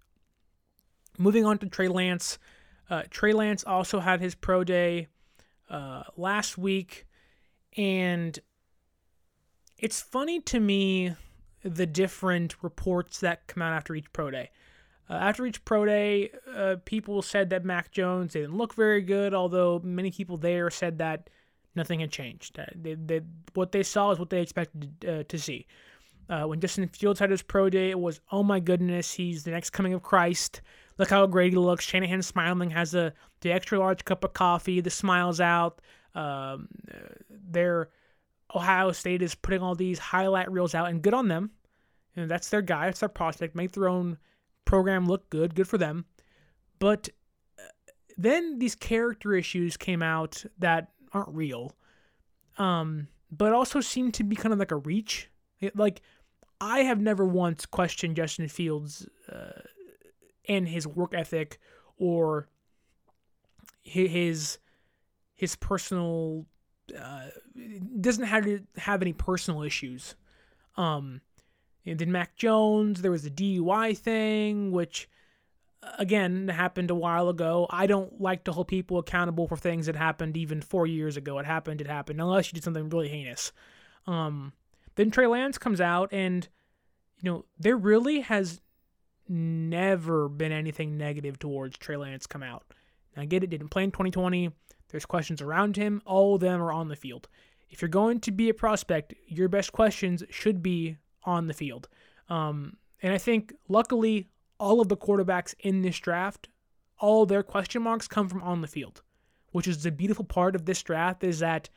Moving 1.19 1.45
on 1.45 1.59
to 1.59 1.69
Trey 1.69 1.89
Lance. 1.89 2.39
Uh, 2.89 3.03
Trey 3.11 3.33
Lance 3.33 3.65
also 3.65 3.99
had 4.01 4.21
his 4.21 4.35
pro 4.35 4.65
day 4.65 5.09
uh, 5.69 6.05
last 6.17 6.57
week, 6.57 7.07
and 7.77 8.39
it's 9.77 10.01
funny 10.01 10.41
to 10.43 10.61
me 10.61 11.15
the 11.65 11.87
different 11.87 12.63
reports 12.63 13.21
that 13.21 13.47
come 13.49 13.63
out 13.63 13.73
after 13.73 13.95
each 13.95 14.11
pro 14.13 14.31
day. 14.31 14.51
Uh, 15.11 15.15
after 15.15 15.45
each 15.45 15.65
pro 15.65 15.85
day, 15.85 16.31
uh, 16.55 16.77
people 16.85 17.21
said 17.21 17.51
that 17.51 17.65
Mac 17.65 17.91
Jones 17.91 18.35
didn't 18.35 18.57
look 18.57 18.75
very 18.75 19.03
good, 19.03 19.35
although 19.35 19.81
many 19.83 20.11
people 20.11 20.37
there 20.37 20.71
said 20.71 20.99
that 20.99 21.29
nothing 21.75 22.01
had 22.01 22.13
changed. 22.13 22.59
Uh, 22.59 22.67
they, 22.75 22.95
they, 22.95 23.21
what 23.55 23.73
they 23.73 23.83
saw 23.83 24.13
is 24.13 24.19
what 24.19 24.31
they 24.31 24.41
expected 24.41 25.05
uh, 25.07 25.23
to 25.25 25.39
see. 25.39 25.67
When 26.29 26.61
Justin 26.61 26.87
Fields 26.89 27.21
had 27.21 27.31
his 27.31 27.43
pro 27.43 27.71
day, 27.71 27.89
it 27.91 27.99
was, 27.99 28.21
oh 28.31 28.43
my 28.43 28.61
goodness, 28.61 29.15
he's 29.15 29.45
the 29.45 29.51
next 29.51 29.71
coming 29.71 29.95
of 29.95 30.03
Christ. 30.03 30.61
Look 30.99 31.11
how 31.11 31.27
great 31.27 31.53
he 31.53 31.59
looks. 31.59 31.85
Shanahan 31.85 32.23
smiling, 32.23 32.71
has 32.71 32.91
the, 32.91 33.15
the 33.41 33.53
extra 33.53 33.79
large 33.79 34.05
cup 34.05 34.25
of 34.25 34.33
coffee, 34.33 34.81
the 34.81 34.91
smiles 34.91 35.41
out. 35.41 35.81
Um, 36.15 36.69
their 37.31 37.91
Ohio 38.55 38.93
State 38.93 39.23
is 39.23 39.35
putting 39.35 39.63
all 39.63 39.75
these 39.75 39.99
highlight 39.99 40.51
reels 40.51 40.75
out, 40.75 40.89
and 40.89 41.03
good 41.03 41.15
on 41.15 41.29
them. 41.29 41.51
You 42.15 42.23
know, 42.23 42.29
that's 42.29 42.49
their 42.51 42.63
guy, 42.63 42.89
it's 42.89 43.01
their 43.01 43.09
prospect. 43.09 43.55
Make 43.55 43.73
their 43.73 43.89
own 43.89 44.19
program 44.65 45.07
look 45.07 45.31
good, 45.31 45.55
good 45.55 45.69
for 45.69 45.79
them. 45.79 46.05
But 46.79 47.09
uh, 47.59 47.93
then 48.17 48.59
these 48.59 48.75
character 48.75 49.35
issues 49.35 49.77
came 49.77 50.03
out 50.03 50.45
that 50.59 50.89
aren't 51.13 51.29
real, 51.29 51.77
um, 52.59 53.07
but 53.31 53.53
also 53.53 53.81
seem 53.81 54.11
to 54.13 54.25
be 54.25 54.35
kind 54.35 54.53
of 54.53 54.59
like 54.59 54.73
a 54.73 54.77
reach. 54.77 55.31
Like 55.75 56.03
I 56.61 56.81
have 56.81 57.01
never 57.01 57.25
once 57.25 57.67
questioned 57.67 58.17
Justin 58.17 58.49
Fields 58.49 59.07
uh, 59.31 59.61
and 60.49 60.69
his 60.69 60.87
work 60.87 61.15
ethic 61.15 61.59
or 61.99 62.49
his 63.83 64.59
his 65.35 65.57
personal 65.57 66.47
uh, 66.99 67.29
doesn't 68.01 68.25
have 68.25 68.45
to 68.45 68.61
have 68.77 69.03
any 69.03 69.13
personal 69.13 69.63
issues. 69.63 70.15
Um, 70.77 71.21
and 71.85 71.99
then 71.99 72.13
Mac 72.13 72.37
Jones, 72.37 73.03
there 73.03 73.11
was 73.11 73.25
a 73.25 73.31
DUI 73.31 73.97
thing, 73.97 74.73
which 74.73 75.09
again 75.99 76.49
happened 76.49 76.91
a 76.91 76.95
while 76.95 77.29
ago. 77.29 77.67
I 77.71 77.87
don't 77.87 78.21
like 78.21 78.45
to 78.45 78.53
hold 78.53 78.69
people 78.69 78.99
accountable 78.99 79.47
for 79.47 79.57
things 79.57 79.87
that 79.87 79.97
happened 79.97 80.37
even 80.37 80.61
four 80.61 80.87
years 80.87 81.17
ago. 81.17 81.39
It 81.39 81.47
happened, 81.47 81.81
it 81.81 81.87
happened, 81.87 82.21
unless 82.21 82.49
you 82.49 82.55
did 82.55 82.65
something 82.65 82.89
really 82.89 83.09
heinous. 83.09 83.53
Um, 84.07 84.53
then 84.97 85.11
Trey 85.11 85.27
Lance 85.27 85.59
comes 85.59 85.81
out, 85.81 86.13
and 86.13 86.49
you 87.23 87.31
know 87.31 87.45
there 87.59 87.77
really 87.77 88.21
has 88.21 88.61
never 89.29 90.29
been 90.29 90.53
anything 90.53 90.97
negative 90.97 91.39
towards 91.39 91.77
Trey 91.77 91.97
Lance 91.97 92.27
come 92.27 92.43
out. 92.43 92.65
Now, 93.17 93.23
I 93.23 93.27
get 93.27 93.43
it, 93.43 93.51
didn't 93.51 93.69
play 93.69 93.85
in 93.85 93.91
2020. 93.91 94.51
There's 94.91 95.07
questions 95.07 95.43
around 95.43 95.77
him. 95.77 96.03
All 96.07 96.35
of 96.35 96.41
them 96.41 96.63
are 96.63 96.73
on 96.73 96.89
the 96.89 96.97
field. 96.97 97.29
If 97.71 97.83
you're 97.83 97.89
going 97.89 98.21
to 98.21 98.31
be 98.31 98.49
a 98.49 98.55
prospect, 98.55 99.15
your 99.27 99.49
best 99.49 99.73
questions 99.73 100.23
should 100.31 100.63
be 100.63 100.97
on 101.25 101.47
the 101.47 101.55
field. 101.55 101.89
Um, 102.29 102.77
and 103.03 103.13
I 103.13 103.19
think, 103.19 103.53
luckily, 103.69 104.29
all 104.59 104.81
of 104.81 104.89
the 104.89 104.97
quarterbacks 104.97 105.55
in 105.61 105.83
this 105.83 105.99
draft, 105.99 106.49
all 106.99 107.27
their 107.27 107.43
question 107.43 107.83
marks 107.83 108.09
come 108.09 108.29
from 108.29 108.43
on 108.43 108.61
the 108.61 108.67
field, 108.67 109.03
which 109.53 109.69
is 109.69 109.83
the 109.83 109.93
beautiful 109.93 110.25
part 110.25 110.55
of 110.55 110.65
this 110.65 110.83
draft 110.83 111.23
is 111.23 111.39
that 111.39 111.69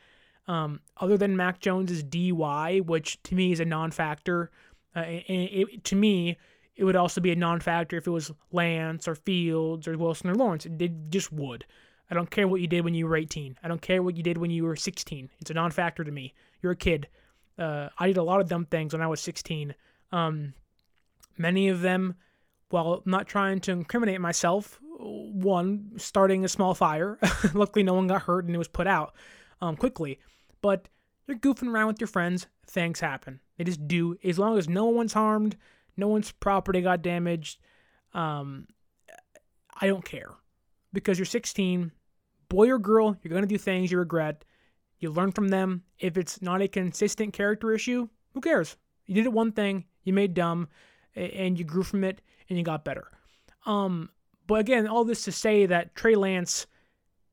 um, 0.48 0.80
other 0.96 1.16
than 1.16 1.36
Mac 1.36 1.60
Jones's 1.60 2.02
DUI, 2.02 2.84
which 2.84 3.22
to 3.24 3.34
me 3.34 3.52
is 3.52 3.60
a 3.60 3.64
non-factor, 3.64 4.50
uh, 4.94 5.04
to 5.84 5.94
me, 5.94 6.38
it 6.76 6.84
would 6.84 6.96
also 6.96 7.20
be 7.20 7.32
a 7.32 7.36
non-factor 7.36 7.96
if 7.96 8.06
it 8.06 8.10
was 8.10 8.32
Lance 8.50 9.06
or 9.06 9.14
Fields 9.14 9.86
or 9.86 9.96
Wilson 9.96 10.30
or 10.30 10.34
Lawrence. 10.34 10.66
It 10.66 11.10
just 11.10 11.32
would. 11.32 11.66
I 12.10 12.14
don't 12.14 12.30
care 12.30 12.48
what 12.48 12.60
you 12.60 12.66
did 12.66 12.84
when 12.84 12.94
you 12.94 13.06
were 13.06 13.16
18. 13.16 13.58
I 13.62 13.68
don't 13.68 13.80
care 13.80 14.02
what 14.02 14.16
you 14.16 14.22
did 14.22 14.38
when 14.38 14.50
you 14.50 14.64
were 14.64 14.76
16. 14.76 15.30
It's 15.40 15.50
a 15.50 15.54
non-factor 15.54 16.04
to 16.04 16.10
me. 16.10 16.34
You're 16.62 16.72
a 16.72 16.76
kid. 16.76 17.08
Uh, 17.58 17.88
I 17.98 18.06
did 18.06 18.16
a 18.16 18.22
lot 18.22 18.40
of 18.40 18.48
dumb 18.48 18.66
things 18.66 18.92
when 18.92 19.02
I 19.02 19.06
was 19.06 19.20
16. 19.20 19.74
Um, 20.10 20.54
many 21.38 21.68
of 21.68 21.80
them, 21.80 22.16
while 22.70 23.02
not 23.04 23.26
trying 23.26 23.60
to 23.60 23.72
incriminate 23.72 24.20
myself, 24.20 24.78
one, 24.98 25.92
starting 25.96 26.44
a 26.44 26.48
small 26.48 26.74
fire. 26.74 27.18
Luckily, 27.54 27.82
no 27.82 27.94
one 27.94 28.06
got 28.06 28.22
hurt 28.22 28.44
and 28.44 28.54
it 28.54 28.58
was 28.58 28.68
put 28.68 28.86
out 28.86 29.14
um, 29.60 29.76
quickly. 29.76 30.18
But 30.60 30.88
you're 31.26 31.38
goofing 31.38 31.68
around 31.68 31.88
with 31.88 32.00
your 32.00 32.08
friends, 32.08 32.46
things 32.66 33.00
happen. 33.00 33.40
They 33.56 33.64
just 33.64 33.86
do. 33.88 34.16
As 34.24 34.38
long 34.38 34.58
as 34.58 34.68
no 34.68 34.86
one's 34.86 35.12
harmed, 35.12 35.56
no 35.96 36.08
one's 36.08 36.32
property 36.32 36.80
got 36.80 37.02
damaged, 37.02 37.58
um, 38.14 38.66
I 39.80 39.86
don't 39.86 40.04
care. 40.04 40.30
Because 40.92 41.18
you're 41.18 41.26
16, 41.26 41.90
boy 42.48 42.70
or 42.70 42.78
girl, 42.78 43.16
you're 43.22 43.30
going 43.30 43.42
to 43.42 43.48
do 43.48 43.58
things 43.58 43.90
you 43.90 43.98
regret. 43.98 44.44
You 44.98 45.10
learn 45.10 45.32
from 45.32 45.48
them. 45.48 45.82
If 45.98 46.16
it's 46.16 46.42
not 46.42 46.62
a 46.62 46.68
consistent 46.68 47.32
character 47.32 47.72
issue, 47.72 48.08
who 48.34 48.40
cares? 48.40 48.76
You 49.06 49.14
did 49.14 49.26
it 49.26 49.32
one 49.32 49.52
thing, 49.52 49.84
you 50.04 50.12
made 50.12 50.34
dumb, 50.34 50.68
and 51.14 51.58
you 51.58 51.64
grew 51.64 51.82
from 51.82 52.04
it, 52.04 52.20
and 52.48 52.58
you 52.58 52.64
got 52.64 52.84
better. 52.84 53.08
Um, 53.66 54.10
but 54.46 54.60
again, 54.60 54.86
all 54.86 55.04
this 55.04 55.24
to 55.24 55.32
say 55.32 55.66
that 55.66 55.94
Trey 55.94 56.14
Lance, 56.14 56.66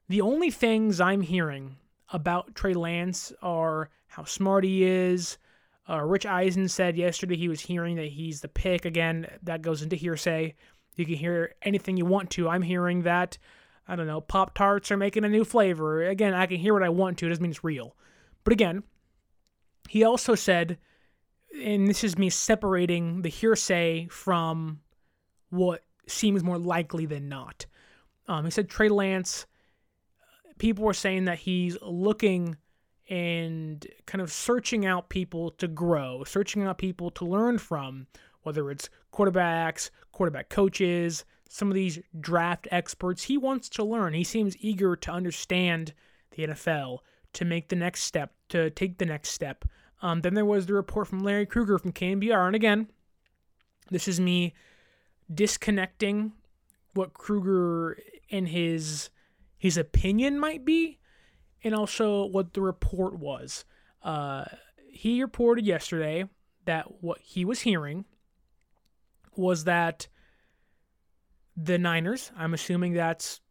the 0.08 0.22
only 0.22 0.52
things 0.52 1.02
I'm 1.02 1.22
hearing 1.22 1.76
about 2.12 2.56
Trey 2.56 2.74
Lance 2.74 3.32
are 3.41 3.89
how 4.08 4.24
smart 4.24 4.63
he 4.63 4.84
is. 4.84 5.38
Uh, 5.89 6.02
Rich 6.02 6.25
Eisen 6.25 6.67
said 6.67 6.97
yesterday 6.97 7.36
he 7.36 7.47
was 7.47 7.62
hearing 7.62 7.95
that 7.95 8.10
he's 8.10 8.41
the 8.41 8.47
pick. 8.47 8.86
Again, 8.86 9.28
that 9.43 9.62
goes 9.62 9.82
into 9.82 9.95
hearsay. 9.95 10.54
You 10.95 11.06
can 11.06 11.15
hear 11.15 11.56
anything 11.63 11.97
you 11.97 12.06
want 12.06 12.30
to. 12.32 12.49
I'm 12.49 12.62
hearing 12.62 13.04
that 13.04 13.38
I 13.89 13.95
don't 13.95 14.06
know, 14.06 14.21
Pop 14.21 14.54
Tarts 14.54 14.91
are 14.91 14.97
making 14.97 15.25
a 15.25 15.30
new 15.30 15.43
flavor. 15.43 16.04
Again, 16.04 16.36
I 16.36 16.45
can 16.45 16.58
hear 16.58 16.75
what 16.75 16.84
I 16.84 16.89
want 16.89 17.17
to, 17.17 17.25
it 17.25 17.30
doesn't 17.30 17.41
mean 17.41 17.49
it's 17.49 17.63
real. 17.63 17.95
But 18.43 18.54
again, 18.54 18.84
he 19.89 20.04
also 20.04 20.36
said, 20.36 20.78
and 21.60 21.88
this 21.88 22.04
is 22.04 22.15
me 22.15 22.30
separating 22.30 23.23
the 23.23 23.30
hearsay 23.30 24.08
from 24.12 24.82
what 25.49 25.84
seems 26.06 26.43
more 26.43 26.60
likely 26.60 27.08
than 27.08 27.28
not. 27.28 27.65
Um, 28.28 28.45
he 28.45 28.52
said 28.52 28.69
Trey 28.69 28.89
Lance, 28.89 29.47
people 30.60 30.86
were 30.86 30.93
saying 30.93 31.25
that 31.25 31.39
he's 31.39 31.75
looking 31.82 32.58
and 33.10 33.86
kind 34.06 34.22
of 34.22 34.32
searching 34.32 34.86
out 34.86 35.10
people 35.10 35.52
to 35.52 35.67
grow, 35.67 36.24
searching 36.24 36.63
out 36.63 36.78
people 36.78 37.10
to 37.12 37.26
learn 37.26 37.58
from, 37.58 38.08
whether 38.43 38.69
it's 38.69 38.89
quarterbacks, 39.12 39.89
quarterback 40.12 40.50
coaches, 40.50 41.26
some 41.50 41.69
of 41.69 41.74
these 41.74 42.00
draft 42.19 42.67
experts. 42.72 43.24
He 43.24 43.38
wants 43.38 43.67
to 43.69 43.84
learn. 43.84 44.13
He 44.13 44.24
seems 44.24 44.56
eager 44.60 44.95
to 44.95 45.12
understand 45.12 45.93
the 46.32 46.48
NFL, 46.48 47.00
to 47.34 47.45
make 47.45 47.69
the 47.69 47.76
next 47.76 48.04
step, 48.04 48.34
to 48.50 48.69
take 48.69 49.00
the 49.00 49.06
next 49.06 49.30
step. 49.30 49.65
Um, 50.02 50.22
then 50.22 50.36
there 50.36 50.45
was 50.45 50.67
the 50.67 50.74
report 50.76 51.08
from 51.08 51.24
Larry 51.24 51.48
Krueger 51.48 51.80
from 51.80 51.91
KNBR. 51.91 52.45
And 52.45 52.56
again, 52.56 52.88
this 53.89 54.08
is 54.08 54.19
me 54.19 54.54
disconnecting 55.34 56.34
what 56.93 57.13
Krueger 57.13 57.98
and 58.32 58.48
his 58.48 59.10
his 59.58 59.78
opinion 59.78 60.39
might 60.39 60.63
be, 60.63 60.98
and 61.63 61.76
also 61.76 62.26
what 62.26 62.54
the 62.54 62.62
report 62.62 63.17
was. 63.17 63.65
Uh, 64.04 64.45
he 64.89 65.22
reported 65.22 65.65
yesterday 65.65 66.26
that 66.65 67.02
what 67.02 67.19
he 67.19 67.45
was 67.45 67.62
hearing 67.62 68.06
was 69.36 69.63
that 69.65 70.08
the 71.56 71.78
Niners. 71.78 72.32
I'm 72.38 72.54
assuming 72.54 72.93
that's 72.93 73.41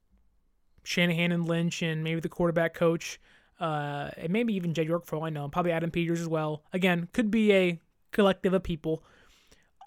Shanahan 0.84 1.32
and 1.32 1.46
Lynch 1.46 1.82
and 1.82 2.02
maybe 2.02 2.20
the 2.20 2.28
quarterback 2.28 2.74
coach, 2.74 3.20
uh, 3.60 4.10
and 4.16 4.30
maybe 4.30 4.54
even 4.54 4.74
Jed 4.74 4.86
York 4.86 5.06
for 5.06 5.16
all 5.16 5.24
I 5.24 5.30
know, 5.30 5.48
probably 5.48 5.72
Adam 5.72 5.90
Peters 5.90 6.20
as 6.20 6.28
well. 6.28 6.62
Again, 6.72 7.08
could 7.12 7.30
be 7.30 7.52
a 7.52 7.80
collective 8.12 8.54
of 8.54 8.62
people. 8.62 9.02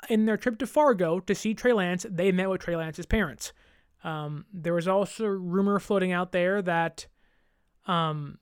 In 0.09 0.25
their 0.25 0.37
trip 0.37 0.57
to 0.59 0.67
Fargo 0.67 1.19
to 1.21 1.35
see 1.35 1.53
Trey 1.53 1.73
Lance, 1.73 2.05
they 2.09 2.31
met 2.31 2.49
with 2.49 2.61
Trey 2.61 2.75
Lance's 2.75 3.05
parents. 3.05 3.53
Um, 4.03 4.45
there 4.51 4.73
was 4.73 4.87
also 4.87 5.25
rumor 5.25 5.79
floating 5.79 6.11
out 6.11 6.31
there 6.31 6.61
that 6.63 7.05
um, 7.85 8.37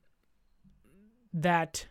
that 1.32 1.86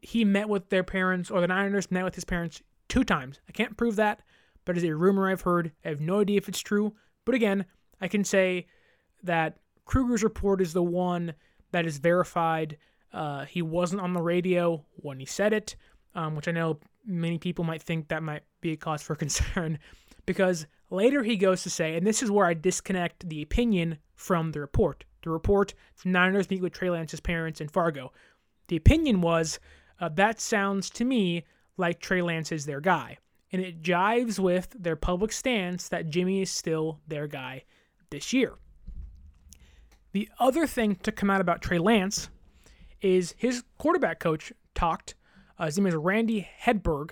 he 0.00 0.24
met 0.24 0.48
with 0.48 0.68
their 0.68 0.82
parents 0.82 1.30
or 1.30 1.40
the 1.40 1.46
Niners 1.46 1.90
met 1.90 2.04
with 2.04 2.14
his 2.14 2.24
parents 2.24 2.62
two 2.88 3.04
times. 3.04 3.40
I 3.48 3.52
can't 3.52 3.76
prove 3.76 3.96
that, 3.96 4.20
but 4.64 4.76
it's 4.76 4.84
a 4.84 4.94
rumor 4.94 5.30
I've 5.30 5.42
heard. 5.42 5.72
I 5.84 5.88
have 5.88 6.00
no 6.00 6.20
idea 6.20 6.38
if 6.38 6.48
it's 6.48 6.60
true. 6.60 6.94
But 7.24 7.34
again, 7.34 7.64
I 8.00 8.08
can 8.08 8.24
say 8.24 8.66
that 9.22 9.58
Krueger's 9.84 10.24
report 10.24 10.60
is 10.60 10.72
the 10.72 10.82
one 10.82 11.34
that 11.70 11.86
is 11.86 11.98
verified. 11.98 12.78
Uh, 13.12 13.44
he 13.44 13.62
wasn't 13.62 14.00
on 14.00 14.12
the 14.12 14.22
radio 14.22 14.84
when 14.96 15.20
he 15.20 15.26
said 15.26 15.52
it, 15.52 15.76
um, 16.14 16.34
which 16.34 16.48
I 16.48 16.52
know 16.52 16.80
many 17.06 17.38
people 17.38 17.64
might 17.64 17.82
think 17.82 18.08
that 18.08 18.22
might 18.22 18.42
be 18.60 18.72
a 18.72 18.76
cause 18.76 19.02
for 19.02 19.14
concern 19.16 19.78
because 20.26 20.66
later 20.90 21.22
he 21.22 21.36
goes 21.36 21.62
to 21.62 21.70
say, 21.70 21.96
and 21.96 22.06
this 22.06 22.22
is 22.22 22.30
where 22.30 22.46
I 22.46 22.54
disconnect 22.54 23.28
the 23.28 23.42
opinion 23.42 23.98
from 24.14 24.52
the 24.52 24.60
report. 24.60 25.04
The 25.22 25.30
report, 25.30 25.74
Niners 26.04 26.50
meet 26.50 26.62
with 26.62 26.72
Trey 26.72 26.90
Lance's 26.90 27.20
parents 27.20 27.60
in 27.60 27.68
Fargo. 27.68 28.12
The 28.68 28.76
opinion 28.76 29.20
was, 29.20 29.60
uh, 30.00 30.08
that 30.10 30.40
sounds 30.40 30.90
to 30.90 31.04
me 31.04 31.44
like 31.76 32.00
Trey 32.00 32.22
Lance 32.22 32.52
is 32.52 32.66
their 32.66 32.80
guy 32.80 33.18
and 33.52 33.60
it 33.62 33.82
jives 33.82 34.38
with 34.38 34.74
their 34.78 34.96
public 34.96 35.30
stance 35.30 35.88
that 35.88 36.08
Jimmy 36.08 36.40
is 36.40 36.50
still 36.50 37.00
their 37.06 37.26
guy 37.26 37.64
this 38.10 38.32
year. 38.32 38.54
The 40.12 40.28
other 40.40 40.66
thing 40.66 40.96
to 40.96 41.12
come 41.12 41.30
out 41.30 41.40
about 41.40 41.62
Trey 41.62 41.78
Lance 41.78 42.30
is 43.00 43.34
his 43.36 43.62
quarterback 43.78 44.18
coach 44.20 44.52
talked 44.74 45.14
Uh, 45.58 45.66
his 45.66 45.78
name 45.78 45.86
is 45.86 45.94
Randy 45.94 46.48
Hedberg. 46.64 47.10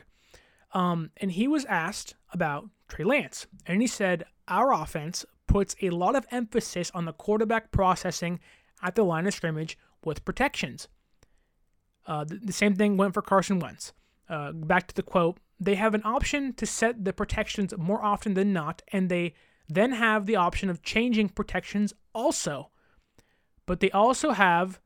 Um, 0.73 1.11
and 1.19 1.31
he 1.31 1.47
was 1.47 1.65
asked 1.67 2.15
about 2.33 2.69
Trey 2.89 3.05
Lance. 3.05 3.47
And 3.67 3.81
he 3.81 3.87
said, 3.87 4.25
Our 4.49 4.73
offense 4.73 5.25
puts 5.51 5.75
a 5.83 5.91
lot 5.91 6.15
of 6.15 6.25
emphasis 6.31 6.93
on 6.95 7.07
the 7.07 7.13
quarterback 7.13 7.73
processing 7.73 8.39
at 8.83 8.95
the 8.95 9.03
line 9.03 9.27
of 9.27 9.35
scrimmage 9.35 9.77
with 10.05 10.25
protections. 10.25 10.87
Uh, 12.07 12.23
the, 12.23 12.37
the, 12.37 12.53
same 12.53 12.77
thing 12.77 12.97
went 12.97 13.13
for 13.13 13.21
Carson 13.21 13.59
Wentz. 13.59 13.93
Uh, 14.29 14.53
back 14.53 14.87
to 14.87 14.95
the 14.95 15.03
quote 15.03 15.39
they 15.59 15.75
have 15.75 15.93
an 15.93 16.03
option 16.05 16.53
to 16.55 16.65
set 16.65 17.05
the 17.05 17.13
protections 17.13 17.75
more 17.77 18.03
often 18.03 18.35
than 18.35 18.53
not, 18.53 18.81
and 18.93 19.09
they 19.09 19.35
then 19.69 19.91
have 19.93 20.25
the 20.25 20.37
option 20.37 20.71
of 20.71 20.83
changing 20.83 21.29
protections 21.29 21.93
also. 22.15 22.71
But 23.67 23.81
they 23.81 23.91
also 23.91 24.31
have 24.31 24.81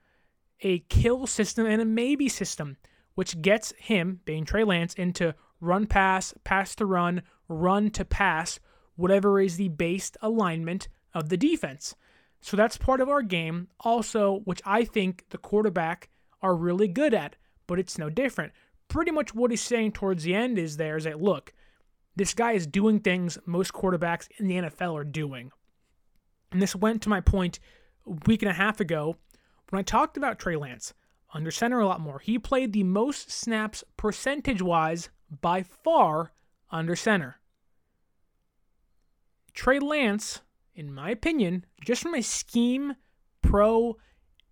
a 0.62 0.78
kill 0.88 1.26
system 1.26 1.66
and 1.66 1.82
a 1.82 1.84
maybe 1.84 2.28
system, 2.28 2.78
which 3.14 3.42
gets 3.42 3.72
him, 3.78 4.20
being 4.24 4.46
Trey 4.46 4.64
Lance, 4.64 4.94
into 4.94 5.34
run 5.60 5.86
pass, 5.86 6.32
pass 6.42 6.74
to 6.76 6.86
run, 6.86 7.22
run 7.48 7.90
to 7.90 8.04
pass, 8.04 8.58
whatever 8.96 9.40
is 9.40 9.56
the 9.56 9.68
based 9.68 10.16
alignment 10.22 10.88
of 11.12 11.28
the 11.28 11.36
defense. 11.36 11.94
So 12.40 12.56
that's 12.56 12.76
part 12.76 13.00
of 13.00 13.08
our 13.08 13.22
game, 13.22 13.68
also, 13.80 14.40
which 14.44 14.60
I 14.66 14.84
think 14.84 15.24
the 15.30 15.38
quarterback 15.38 16.10
are 16.42 16.54
really 16.54 16.88
good 16.88 17.14
at, 17.14 17.36
but 17.66 17.78
it's 17.78 17.98
no 17.98 18.10
different. 18.10 18.52
Pretty 18.88 19.10
much 19.10 19.34
what 19.34 19.50
he's 19.50 19.62
saying 19.62 19.92
towards 19.92 20.24
the 20.24 20.34
end 20.34 20.58
is 20.58 20.76
there 20.76 20.96
is 20.96 21.04
that 21.04 21.22
look, 21.22 21.54
this 22.16 22.34
guy 22.34 22.52
is 22.52 22.66
doing 22.66 23.00
things 23.00 23.38
most 23.46 23.72
quarterbacks 23.72 24.28
in 24.38 24.46
the 24.46 24.56
NFL 24.56 24.94
are 24.94 25.04
doing. 25.04 25.50
And 26.52 26.60
this 26.60 26.76
went 26.76 27.02
to 27.02 27.08
my 27.08 27.20
point 27.20 27.58
a 28.06 28.10
week 28.26 28.42
and 28.42 28.50
a 28.50 28.54
half 28.54 28.78
ago 28.78 29.16
when 29.70 29.80
I 29.80 29.82
talked 29.82 30.16
about 30.16 30.38
Trey 30.38 30.56
Lance 30.56 30.94
under 31.32 31.50
center 31.50 31.80
a 31.80 31.86
lot 31.86 32.00
more. 32.00 32.20
He 32.20 32.38
played 32.38 32.72
the 32.72 32.84
most 32.84 33.30
snaps 33.30 33.82
percentage 33.96 34.62
wise 34.62 35.08
by 35.40 35.62
far 35.62 36.32
under 36.70 36.94
center. 36.94 37.40
Trey 39.54 39.78
Lance, 39.78 40.40
in 40.74 40.92
my 40.92 41.10
opinion, 41.10 41.64
just 41.84 42.02
from 42.02 42.14
a 42.14 42.22
scheme, 42.22 42.96
pro, 43.40 43.96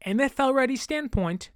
NFL 0.07 0.55
ready 0.55 0.77
standpoint, 0.77 1.51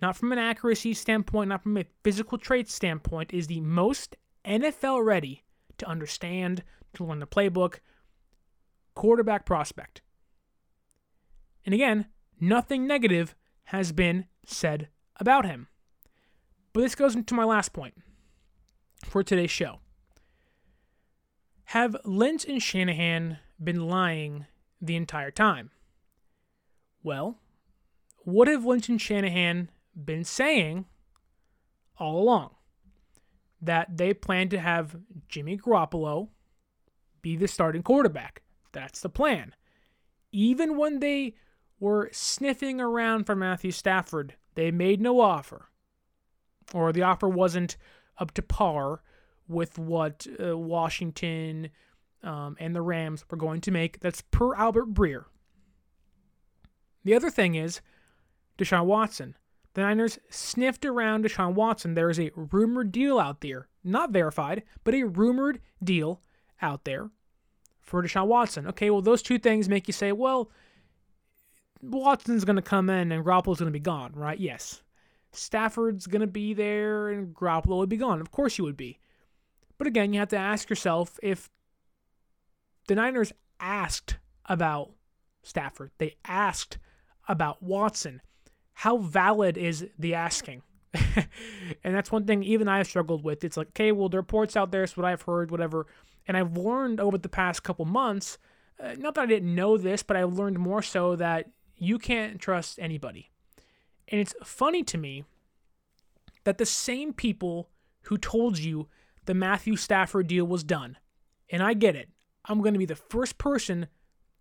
not 0.00 0.16
from 0.16 0.32
an 0.32 0.38
accuracy 0.38 0.94
standpoint, 0.94 1.50
not 1.50 1.62
from 1.62 1.76
a 1.76 1.84
physical 2.02 2.38
trait 2.38 2.68
standpoint, 2.68 3.32
is 3.32 3.46
the 3.46 3.60
most 3.60 4.16
NFL 4.44 5.04
ready 5.04 5.44
to 5.78 5.86
understand, 5.86 6.62
to 6.94 7.04
learn 7.04 7.20
the 7.20 7.26
playbook, 7.26 7.80
quarterback 8.94 9.44
prospect. 9.44 10.02
And 11.64 11.74
again, 11.74 12.06
nothing 12.40 12.86
negative 12.86 13.34
has 13.64 13.92
been 13.92 14.26
said 14.46 14.88
about 15.16 15.46
him. 15.46 15.68
But 16.72 16.82
this 16.82 16.94
goes 16.94 17.14
into 17.14 17.34
my 17.34 17.44
last 17.44 17.72
point 17.72 17.94
for 19.04 19.22
today's 19.22 19.50
show. 19.50 19.80
Have 21.66 21.96
Lynch 22.04 22.44
and 22.44 22.62
Shanahan 22.62 23.38
been 23.62 23.88
lying 23.88 24.46
the 24.80 24.96
entire 24.96 25.30
time? 25.30 25.70
Well, 27.02 27.38
what 28.18 28.48
have 28.48 28.64
Lynch 28.64 28.88
and 28.88 29.00
Shanahan 29.00 29.70
been 29.94 30.24
saying 30.24 30.86
all 31.98 32.20
along? 32.20 32.50
That 33.60 33.96
they 33.96 34.12
plan 34.12 34.48
to 34.50 34.58
have 34.58 34.96
Jimmy 35.28 35.56
Garoppolo 35.56 36.28
be 37.22 37.36
the 37.36 37.48
starting 37.48 37.82
quarterback. 37.82 38.42
That's 38.72 39.00
the 39.00 39.08
plan. 39.08 39.54
Even 40.32 40.76
when 40.76 41.00
they 41.00 41.34
were 41.80 42.10
sniffing 42.12 42.80
around 42.80 43.24
for 43.24 43.34
Matthew 43.34 43.70
Stafford, 43.70 44.34
they 44.54 44.70
made 44.70 45.00
no 45.00 45.20
offer. 45.20 45.68
Or 46.72 46.92
the 46.92 47.02
offer 47.02 47.28
wasn't 47.28 47.76
up 48.18 48.32
to 48.32 48.42
par 48.42 49.02
with 49.48 49.78
what 49.78 50.26
uh, 50.42 50.56
Washington 50.56 51.70
um, 52.22 52.56
and 52.58 52.74
the 52.74 52.82
Rams 52.82 53.24
were 53.30 53.36
going 53.36 53.60
to 53.62 53.70
make. 53.70 54.00
That's 54.00 54.22
per 54.22 54.54
Albert 54.54 54.94
Breer. 54.94 55.24
The 57.04 57.14
other 57.14 57.30
thing 57.30 57.54
is 57.54 57.80
Deshaun 58.58 58.86
Watson. 58.86 59.36
The 59.74 59.82
Niners 59.82 60.18
sniffed 60.30 60.84
around 60.84 61.24
Deshaun 61.24 61.54
Watson. 61.54 61.94
There 61.94 62.10
is 62.10 62.20
a 62.20 62.30
rumored 62.34 62.92
deal 62.92 63.18
out 63.18 63.40
there, 63.40 63.68
not 63.82 64.12
verified, 64.12 64.62
but 64.84 64.94
a 64.94 65.02
rumored 65.02 65.60
deal 65.82 66.22
out 66.62 66.84
there 66.84 67.10
for 67.80 68.02
Deshaun 68.02 68.28
Watson. 68.28 68.66
Okay, 68.68 68.88
well, 68.88 69.02
those 69.02 69.20
two 69.20 69.38
things 69.38 69.68
make 69.68 69.88
you 69.88 69.92
say, 69.92 70.12
well, 70.12 70.50
Watson's 71.82 72.44
going 72.44 72.56
to 72.56 72.62
come 72.62 72.88
in 72.88 73.12
and 73.12 73.24
Garoppolo's 73.24 73.58
going 73.58 73.66
to 73.66 73.70
be 73.70 73.80
gone, 73.80 74.12
right? 74.14 74.38
Yes. 74.38 74.82
Stafford's 75.32 76.06
going 76.06 76.20
to 76.20 76.26
be 76.26 76.54
there 76.54 77.08
and 77.08 77.34
Garoppolo 77.34 77.78
would 77.78 77.88
be 77.88 77.96
gone. 77.96 78.20
Of 78.20 78.30
course 78.30 78.56
you 78.56 78.64
would 78.64 78.76
be. 78.76 79.00
But 79.78 79.86
again, 79.86 80.12
you 80.12 80.20
have 80.20 80.28
to 80.28 80.36
ask 80.36 80.70
yourself 80.70 81.18
if 81.22 81.50
the 82.86 82.94
Niners 82.94 83.32
asked 83.60 84.18
about 84.46 84.92
Stafford, 85.42 85.90
they 85.98 86.16
asked 86.24 86.78
about 87.28 87.62
Watson. 87.62 88.20
How 88.74 88.98
valid 88.98 89.56
is 89.56 89.86
the 89.98 90.14
asking? 90.14 90.62
and 90.94 91.94
that's 91.94 92.12
one 92.12 92.24
thing 92.24 92.42
even 92.42 92.68
I've 92.68 92.86
struggled 92.86 93.24
with. 93.24 93.44
It's 93.44 93.56
like, 93.56 93.68
okay, 93.68 93.92
well, 93.92 94.08
the 94.08 94.16
reports 94.16 94.56
out 94.56 94.70
there, 94.70 94.84
it's 94.84 94.96
what 94.96 95.06
I've 95.06 95.22
heard, 95.22 95.50
whatever. 95.50 95.86
And 96.26 96.36
I've 96.36 96.56
learned 96.56 97.00
over 97.00 97.18
the 97.18 97.28
past 97.28 97.62
couple 97.62 97.84
months, 97.84 98.38
uh, 98.82 98.94
not 98.98 99.14
that 99.14 99.22
I 99.22 99.26
didn't 99.26 99.54
know 99.54 99.76
this, 99.76 100.02
but 100.02 100.16
I've 100.16 100.34
learned 100.34 100.58
more 100.58 100.82
so 100.82 101.16
that 101.16 101.50
you 101.76 101.98
can't 101.98 102.40
trust 102.40 102.78
anybody. 102.78 103.30
And 104.08 104.20
it's 104.20 104.34
funny 104.42 104.82
to 104.84 104.98
me 104.98 105.24
that 106.44 106.58
the 106.58 106.66
same 106.66 107.12
people 107.12 107.70
who 108.02 108.18
told 108.18 108.58
you 108.58 108.88
the 109.26 109.34
Matthew 109.34 109.76
Stafford 109.76 110.26
deal 110.26 110.46
was 110.46 110.64
done, 110.64 110.98
and 111.50 111.62
I 111.62 111.74
get 111.74 111.96
it, 111.96 112.08
I'm 112.44 112.60
going 112.60 112.74
to 112.74 112.78
be 112.78 112.86
the 112.86 112.96
first 112.96 113.38
person 113.38 113.86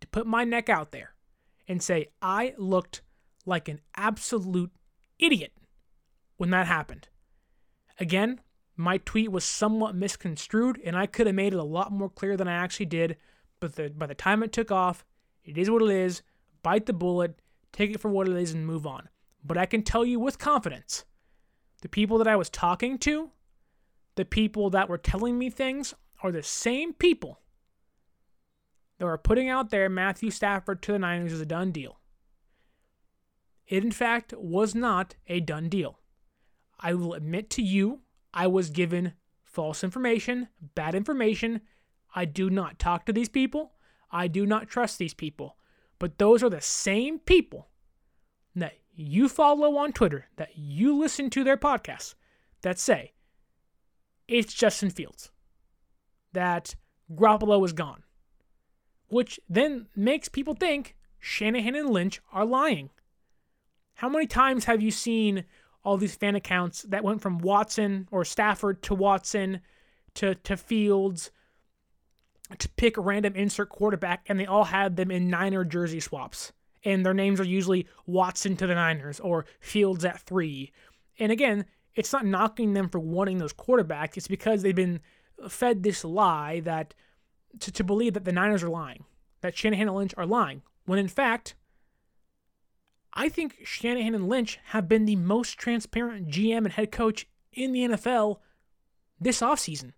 to 0.02 0.08
put 0.08 0.28
my 0.28 0.44
neck 0.44 0.70
out 0.70 0.92
there 0.92 1.14
and 1.68 1.82
say 1.82 2.08
I 2.22 2.54
looked 2.58 3.02
like 3.46 3.68
an 3.70 3.82
absolute 3.96 4.72
idiot 5.20 5.54
when 6.38 6.50
that 6.50 6.68
happened. 6.68 7.08
Again, 8.00 8.42
my 8.76 8.98
tweet 8.98 9.32
was 9.32 9.44
somewhat 9.44 9.96
misconstrued, 9.96 10.80
and 10.84 10.98
I 10.98 11.06
could 11.06 11.28
have 11.28 11.36
made 11.36 11.54
it 11.54 11.60
a 11.60 11.64
lot 11.64 11.92
more 11.92 12.10
clear 12.10 12.36
than 12.36 12.48
I 12.48 12.54
actually 12.54 12.88
did. 12.88 13.18
But 13.60 13.76
the, 13.76 13.90
by 13.90 14.08
the 14.08 14.16
time 14.16 14.42
it 14.44 14.52
took 14.52 14.72
off, 14.72 15.06
it 15.44 15.58
is 15.58 15.70
what 15.70 15.84
it 15.84 15.90
is. 15.90 16.22
Bite 16.64 16.86
the 16.86 16.94
bullet, 16.94 17.40
take 17.72 17.92
it 17.92 18.00
for 18.00 18.10
what 18.10 18.28
it 18.28 18.36
is, 18.36 18.54
and 18.54 18.66
move 18.66 18.88
on. 18.88 19.10
But 19.44 19.58
I 19.58 19.66
can 19.66 19.84
tell 19.84 20.06
you 20.06 20.20
with 20.20 20.40
confidence 20.40 21.06
the 21.82 21.90
people 21.90 22.18
that 22.18 22.28
I 22.28 22.36
was 22.36 22.50
talking 22.50 22.98
to, 23.00 23.30
the 24.16 24.26
people 24.26 24.70
that 24.72 24.90
were 24.90 24.98
telling 24.98 25.38
me 25.38 25.50
things, 25.50 25.94
are 26.22 26.32
the 26.32 26.44
same 26.44 26.94
people 26.94 27.42
that 28.98 29.06
were 29.06 29.18
putting 29.18 29.50
out 29.50 29.70
there 29.70 29.90
Matthew 29.90 30.32
Stafford 30.32 30.82
to 30.84 30.94
the 30.94 31.00
Niners 31.00 31.34
is 31.34 31.42
a 31.42 31.46
done 31.46 31.72
deal. 31.72 32.00
It, 33.68 33.84
in 33.84 33.92
fact, 33.92 34.34
was 34.38 34.74
not 34.74 35.16
a 35.28 35.40
done 35.40 35.68
deal. 35.70 36.00
I 36.80 36.94
will 36.94 37.14
admit 37.14 37.50
to 37.52 37.62
you, 37.62 38.02
I 38.34 38.48
was 38.48 38.70
given 38.70 39.14
false 39.42 39.84
information, 39.84 40.48
bad 40.76 40.96
information. 40.96 41.62
I 42.16 42.26
do 42.26 42.50
not 42.50 42.80
talk 42.80 43.06
to 43.06 43.14
these 43.14 43.30
people. 43.30 43.74
I 44.12 44.28
do 44.28 44.46
not 44.46 44.70
trust 44.70 44.98
these 44.98 45.14
people. 45.14 45.58
But 46.00 46.18
those 46.18 46.44
are 46.44 46.50
the 46.50 46.62
same 46.62 47.20
people 47.20 47.70
that 48.56 48.74
you 48.94 49.28
follow 49.28 49.78
on 49.78 49.94
Twitter, 49.94 50.28
that 50.36 50.56
you 50.56 50.96
listen 50.96 51.30
to 51.32 51.44
their 51.44 51.58
podcasts, 51.58 52.16
that 52.62 52.78
say 52.78 53.13
it's 54.28 54.54
Justin 54.54 54.90
Fields, 54.90 55.32
that 56.34 56.76
Garoppolo 57.14 57.64
is 57.66 57.74
gone, 57.74 58.04
which 59.08 59.40
then 59.50 59.88
makes 59.96 60.30
people 60.30 60.54
think 60.54 60.96
Shanahan 61.20 61.76
and 61.76 61.90
Lynch 61.90 62.22
are 62.32 62.46
lying. 62.46 62.90
How 63.96 64.10
many 64.10 64.28
times 64.28 64.66
have 64.66 64.82
you 64.82 64.92
seen 64.92 65.46
all 65.84 65.98
these 65.98 66.16
fan 66.16 66.36
accounts 66.36 66.84
that 66.84 67.04
went 67.04 67.22
from 67.22 67.40
Watson 67.40 68.08
or 68.12 68.26
Stafford 68.26 68.82
to 68.84 68.96
Watson 68.96 69.62
to, 70.16 70.36
to 70.36 70.58
Fields 70.58 71.32
to 72.58 72.70
pick 72.70 72.98
a 72.98 73.02
random 73.02 73.36
insert 73.36 73.70
quarterback 73.70 74.26
and 74.28 74.40
they 74.40 74.46
all 74.46 74.66
had 74.66 74.96
them 74.96 75.12
in 75.12 75.28
Niner 75.30 75.64
jersey 75.64 76.00
swaps? 76.00 76.54
and 76.86 77.06
their 77.06 77.14
names 77.14 77.40
are 77.40 77.46
usually 77.46 77.88
Watson 78.06 78.56
to 78.58 78.68
the 78.68 78.76
Niners 78.76 79.20
or 79.20 79.46
Fields 79.60 80.06
at 80.06 80.20
three. 80.20 80.72
And 81.20 81.32
again, 81.32 81.66
it's 81.96 82.14
not 82.14 82.26
knocking 82.26 82.74
them 82.74 82.90
for 82.90 83.00
wanting 83.00 83.38
those 83.38 83.54
quarterbacks. 83.54 84.18
It's 84.18 84.28
because 84.28 84.62
they've 84.62 84.76
been 84.76 85.00
fed 85.48 85.84
this 85.84 86.04
lie 86.04 86.60
that 86.62 86.94
to, 87.60 87.72
to 87.72 87.84
believe 87.84 88.14
that 88.14 88.26
the 88.26 88.32
Niners 88.32 88.64
are 88.64 88.70
lying, 88.70 89.06
that 89.42 89.56
Shanahan 89.56 89.88
and 89.88 89.98
Lynch 89.98 90.14
are 90.18 90.26
lying, 90.26 90.62
when 90.86 91.00
in 91.00 91.08
fact, 91.08 91.56
I 93.14 93.30
think 93.30 93.60
Shanahan 93.64 94.16
and 94.16 94.28
Lynch 94.28 94.60
have 94.66 94.90
been 94.90 95.06
the 95.06 95.16
most 95.16 95.58
transparent 95.58 96.30
GM 96.30 96.58
and 96.58 96.74
head 96.74 96.92
coach 96.92 97.28
in 97.52 97.72
the 97.72 97.82
NFL 97.82 98.40
this 99.20 99.42
offseason. 99.42 99.94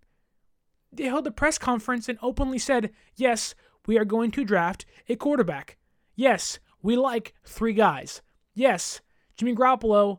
They 0.92 1.04
held 1.04 1.26
a 1.26 1.30
press 1.30 1.58
conference 1.58 2.08
and 2.08 2.18
openly 2.22 2.58
said, 2.58 2.90
Yes, 3.14 3.54
we 3.86 3.98
are 3.98 4.04
going 4.04 4.30
to 4.32 4.44
draft 4.44 4.84
a 5.08 5.16
quarterback. 5.16 5.76
Yes, 6.14 6.58
we 6.82 6.96
like 6.96 7.34
three 7.44 7.72
guys. 7.72 8.22
Yes, 8.54 9.00
Jimmy 9.36 9.54
Garoppolo 9.54 10.18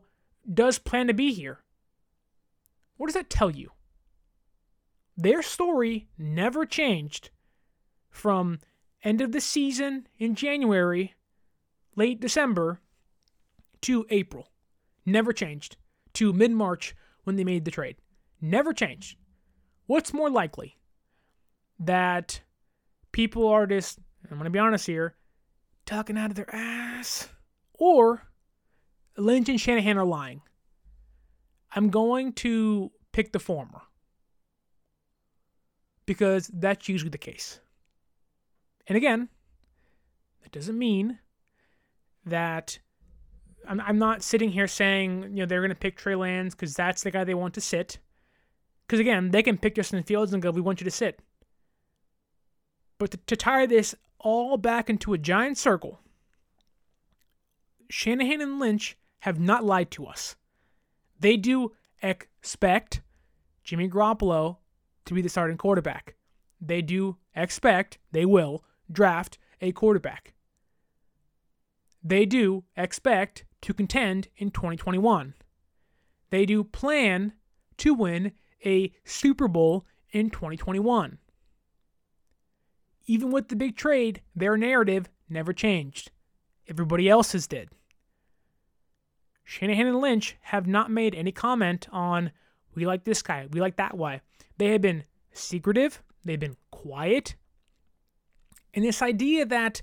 does 0.52 0.78
plan 0.78 1.06
to 1.06 1.14
be 1.14 1.32
here. 1.32 1.60
What 2.98 3.06
does 3.06 3.14
that 3.14 3.30
tell 3.30 3.50
you? 3.50 3.70
Their 5.16 5.42
story 5.42 6.08
never 6.18 6.66
changed 6.66 7.30
from 8.10 8.58
end 9.02 9.20
of 9.20 9.32
the 9.32 9.40
season 9.40 10.06
in 10.18 10.34
January, 10.34 11.14
late 11.96 12.20
December, 12.20 12.80
to 13.82 14.04
April. 14.10 14.50
Never 15.06 15.32
changed. 15.32 15.76
To 16.14 16.32
mid 16.32 16.50
March 16.50 16.94
when 17.24 17.36
they 17.36 17.44
made 17.44 17.64
the 17.64 17.70
trade. 17.70 17.96
Never 18.40 18.72
changed. 18.72 19.16
What's 19.86 20.12
more 20.12 20.30
likely? 20.30 20.76
That 21.78 22.40
people 23.12 23.46
are 23.48 23.66
just, 23.66 23.98
I'm 24.24 24.36
going 24.36 24.44
to 24.44 24.50
be 24.50 24.58
honest 24.58 24.86
here, 24.86 25.14
talking 25.86 26.18
out 26.18 26.30
of 26.30 26.36
their 26.36 26.54
ass, 26.54 27.28
or 27.74 28.28
Lynch 29.16 29.48
and 29.48 29.60
Shanahan 29.60 29.98
are 29.98 30.04
lying. 30.04 30.42
I'm 31.74 31.90
going 31.90 32.32
to 32.34 32.90
pick 33.12 33.32
the 33.32 33.38
former 33.38 33.82
because 36.06 36.48
that's 36.48 36.88
usually 36.88 37.10
the 37.10 37.18
case. 37.18 37.60
And 38.86 38.96
again, 38.96 39.28
that 40.42 40.52
doesn't 40.52 40.78
mean 40.78 41.18
that 42.24 42.78
I'm, 43.68 43.80
I'm 43.80 43.98
not 43.98 44.22
sitting 44.22 44.50
here 44.50 44.66
saying 44.66 45.24
you 45.24 45.28
know 45.40 45.46
they're 45.46 45.60
going 45.60 45.68
to 45.68 45.74
pick 45.74 45.96
Trey 45.96 46.14
Lance 46.14 46.54
because 46.54 46.74
that's 46.74 47.02
the 47.02 47.10
guy 47.10 47.24
they 47.24 47.34
want 47.34 47.54
to 47.54 47.60
sit. 47.60 47.98
Because 48.86 49.00
again, 49.00 49.30
they 49.30 49.42
can 49.42 49.58
pick 49.58 49.74
Justin 49.74 50.02
Fields 50.02 50.32
and 50.32 50.42
go, 50.42 50.50
"We 50.50 50.62
want 50.62 50.80
you 50.80 50.84
to 50.86 50.90
sit." 50.90 51.20
But 52.98 53.10
to, 53.12 53.16
to 53.18 53.36
tie 53.36 53.66
this 53.66 53.94
all 54.18 54.56
back 54.56 54.88
into 54.88 55.12
a 55.12 55.18
giant 55.18 55.58
circle, 55.58 56.00
Shanahan 57.90 58.40
and 58.40 58.58
Lynch 58.58 58.96
have 59.20 59.38
not 59.38 59.64
lied 59.64 59.90
to 59.92 60.06
us. 60.06 60.36
They 61.20 61.36
do 61.36 61.72
expect 62.02 63.02
Jimmy 63.64 63.88
Garoppolo 63.88 64.58
to 65.04 65.14
be 65.14 65.22
the 65.22 65.28
starting 65.28 65.56
quarterback. 65.56 66.14
They 66.60 66.82
do 66.82 67.16
expect, 67.34 67.98
they 68.12 68.24
will, 68.24 68.64
draft 68.90 69.38
a 69.60 69.72
quarterback. 69.72 70.34
They 72.02 72.24
do 72.24 72.64
expect 72.76 73.44
to 73.62 73.74
contend 73.74 74.28
in 74.36 74.50
2021. 74.50 75.34
They 76.30 76.46
do 76.46 76.62
plan 76.62 77.32
to 77.78 77.94
win 77.94 78.32
a 78.64 78.92
Super 79.04 79.48
Bowl 79.48 79.86
in 80.10 80.30
2021. 80.30 81.18
Even 83.06 83.30
with 83.30 83.48
the 83.48 83.56
big 83.56 83.76
trade, 83.76 84.22
their 84.34 84.56
narrative 84.56 85.08
never 85.28 85.52
changed. 85.52 86.10
Everybody 86.68 87.08
else's 87.08 87.46
did. 87.46 87.70
Shanahan 89.48 89.86
and 89.86 89.98
Lynch 89.98 90.36
have 90.42 90.66
not 90.66 90.90
made 90.90 91.14
any 91.14 91.32
comment 91.32 91.88
on 91.90 92.32
we 92.74 92.84
like 92.84 93.04
this 93.04 93.22
guy, 93.22 93.48
we 93.50 93.60
like 93.60 93.76
that 93.76 93.96
guy. 93.96 94.20
They 94.58 94.72
have 94.72 94.82
been 94.82 95.04
secretive, 95.32 96.02
they've 96.22 96.38
been 96.38 96.58
quiet. 96.70 97.34
And 98.74 98.84
this 98.84 99.00
idea 99.00 99.46
that 99.46 99.80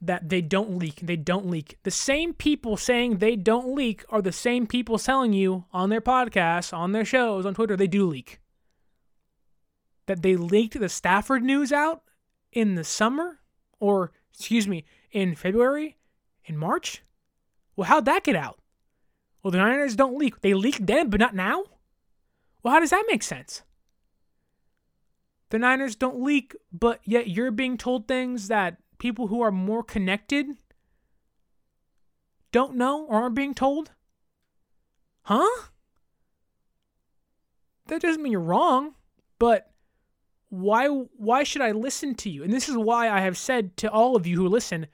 that 0.00 0.28
they 0.28 0.42
don't 0.42 0.76
leak, 0.78 0.96
they 1.00 1.14
don't 1.14 1.48
leak. 1.48 1.78
The 1.84 1.92
same 1.92 2.34
people 2.34 2.76
saying 2.76 3.18
they 3.18 3.36
don't 3.36 3.72
leak 3.76 4.04
are 4.08 4.20
the 4.20 4.32
same 4.32 4.66
people 4.66 4.98
telling 4.98 5.32
you 5.32 5.66
on 5.72 5.88
their 5.88 6.00
podcasts, 6.00 6.76
on 6.76 6.90
their 6.90 7.04
shows, 7.04 7.46
on 7.46 7.54
Twitter, 7.54 7.76
they 7.76 7.86
do 7.86 8.04
leak. 8.04 8.40
That 10.06 10.22
they 10.22 10.34
leaked 10.34 10.78
the 10.80 10.88
Stafford 10.88 11.44
news 11.44 11.72
out 11.72 12.02
in 12.50 12.74
the 12.74 12.82
summer, 12.82 13.38
or 13.78 14.10
excuse 14.34 14.66
me, 14.66 14.84
in 15.12 15.36
February, 15.36 15.98
in 16.46 16.56
March? 16.56 17.02
Well, 17.78 17.86
how'd 17.86 18.06
that 18.06 18.24
get 18.24 18.34
out? 18.34 18.58
Well, 19.40 19.52
the 19.52 19.58
Niners 19.58 19.94
don't 19.94 20.18
leak. 20.18 20.40
They 20.40 20.52
leaked 20.52 20.84
then, 20.84 21.10
but 21.10 21.20
not 21.20 21.36
now? 21.36 21.62
Well, 22.60 22.74
how 22.74 22.80
does 22.80 22.90
that 22.90 23.04
make 23.06 23.22
sense? 23.22 23.62
The 25.50 25.60
Niners 25.60 25.94
don't 25.94 26.20
leak, 26.20 26.56
but 26.72 27.00
yet 27.04 27.28
you're 27.28 27.52
being 27.52 27.78
told 27.78 28.08
things 28.08 28.48
that 28.48 28.78
people 28.98 29.28
who 29.28 29.40
are 29.42 29.52
more 29.52 29.84
connected 29.84 30.48
don't 32.50 32.74
know 32.74 33.06
or 33.06 33.22
aren't 33.22 33.36
being 33.36 33.54
told? 33.54 33.92
Huh? 35.22 35.68
That 37.86 38.02
doesn't 38.02 38.24
mean 38.24 38.32
you're 38.32 38.40
wrong, 38.40 38.96
but 39.38 39.70
why 40.48 40.88
why 40.88 41.44
should 41.44 41.62
I 41.62 41.70
listen 41.70 42.16
to 42.16 42.28
you? 42.28 42.42
And 42.42 42.52
this 42.52 42.68
is 42.68 42.76
why 42.76 43.08
I 43.08 43.20
have 43.20 43.38
said 43.38 43.76
to 43.76 43.88
all 43.88 44.16
of 44.16 44.26
you 44.26 44.34
who 44.36 44.48
listen, 44.48 44.88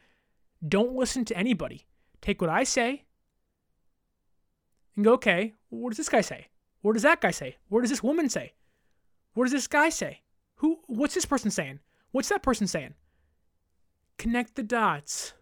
don't 0.69 0.95
listen 0.95 1.25
to 1.25 1.37
anybody 1.39 1.87
take 2.25 2.41
what 2.41 2.51
I 2.51 2.65
say 2.65 3.05
and 4.97 5.05
go, 5.05 5.13
okay, 5.13 5.53
what 5.69 5.91
does 5.91 5.99
this 5.99 6.09
guy 6.09 6.23
say? 6.23 6.49
What 6.81 6.95
does 6.95 7.03
that 7.03 7.21
guy 7.21 7.31
say? 7.31 7.57
What 7.69 7.83
does 7.83 7.91
this 7.91 8.03
woman 8.03 8.29
say? 8.29 8.55
What 9.35 9.45
does 9.45 9.53
this 9.53 9.67
guy 9.67 9.91
say? 9.91 10.23
Who 10.57 10.81
what's 10.87 11.15
this 11.15 11.27
person 11.27 11.51
saying? 11.51 11.81
What's 12.13 12.31
that 12.31 12.43
person 12.43 12.67
saying? 12.67 12.95
Connect 14.17 14.55
the 14.55 14.63
dots. 14.63 15.35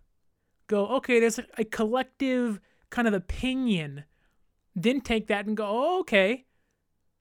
Go, 0.67 0.87
okay, 0.97 1.21
there's 1.21 1.39
a, 1.39 1.65
collective 1.65 2.59
kind 2.91 3.07
of 3.07 3.15
opinion. 3.15 4.05
Then 4.75 5.03
take 5.03 5.27
that 5.27 5.47
and 5.47 5.57
go, 5.57 5.67
oh, 5.69 6.01
okay. 6.01 6.47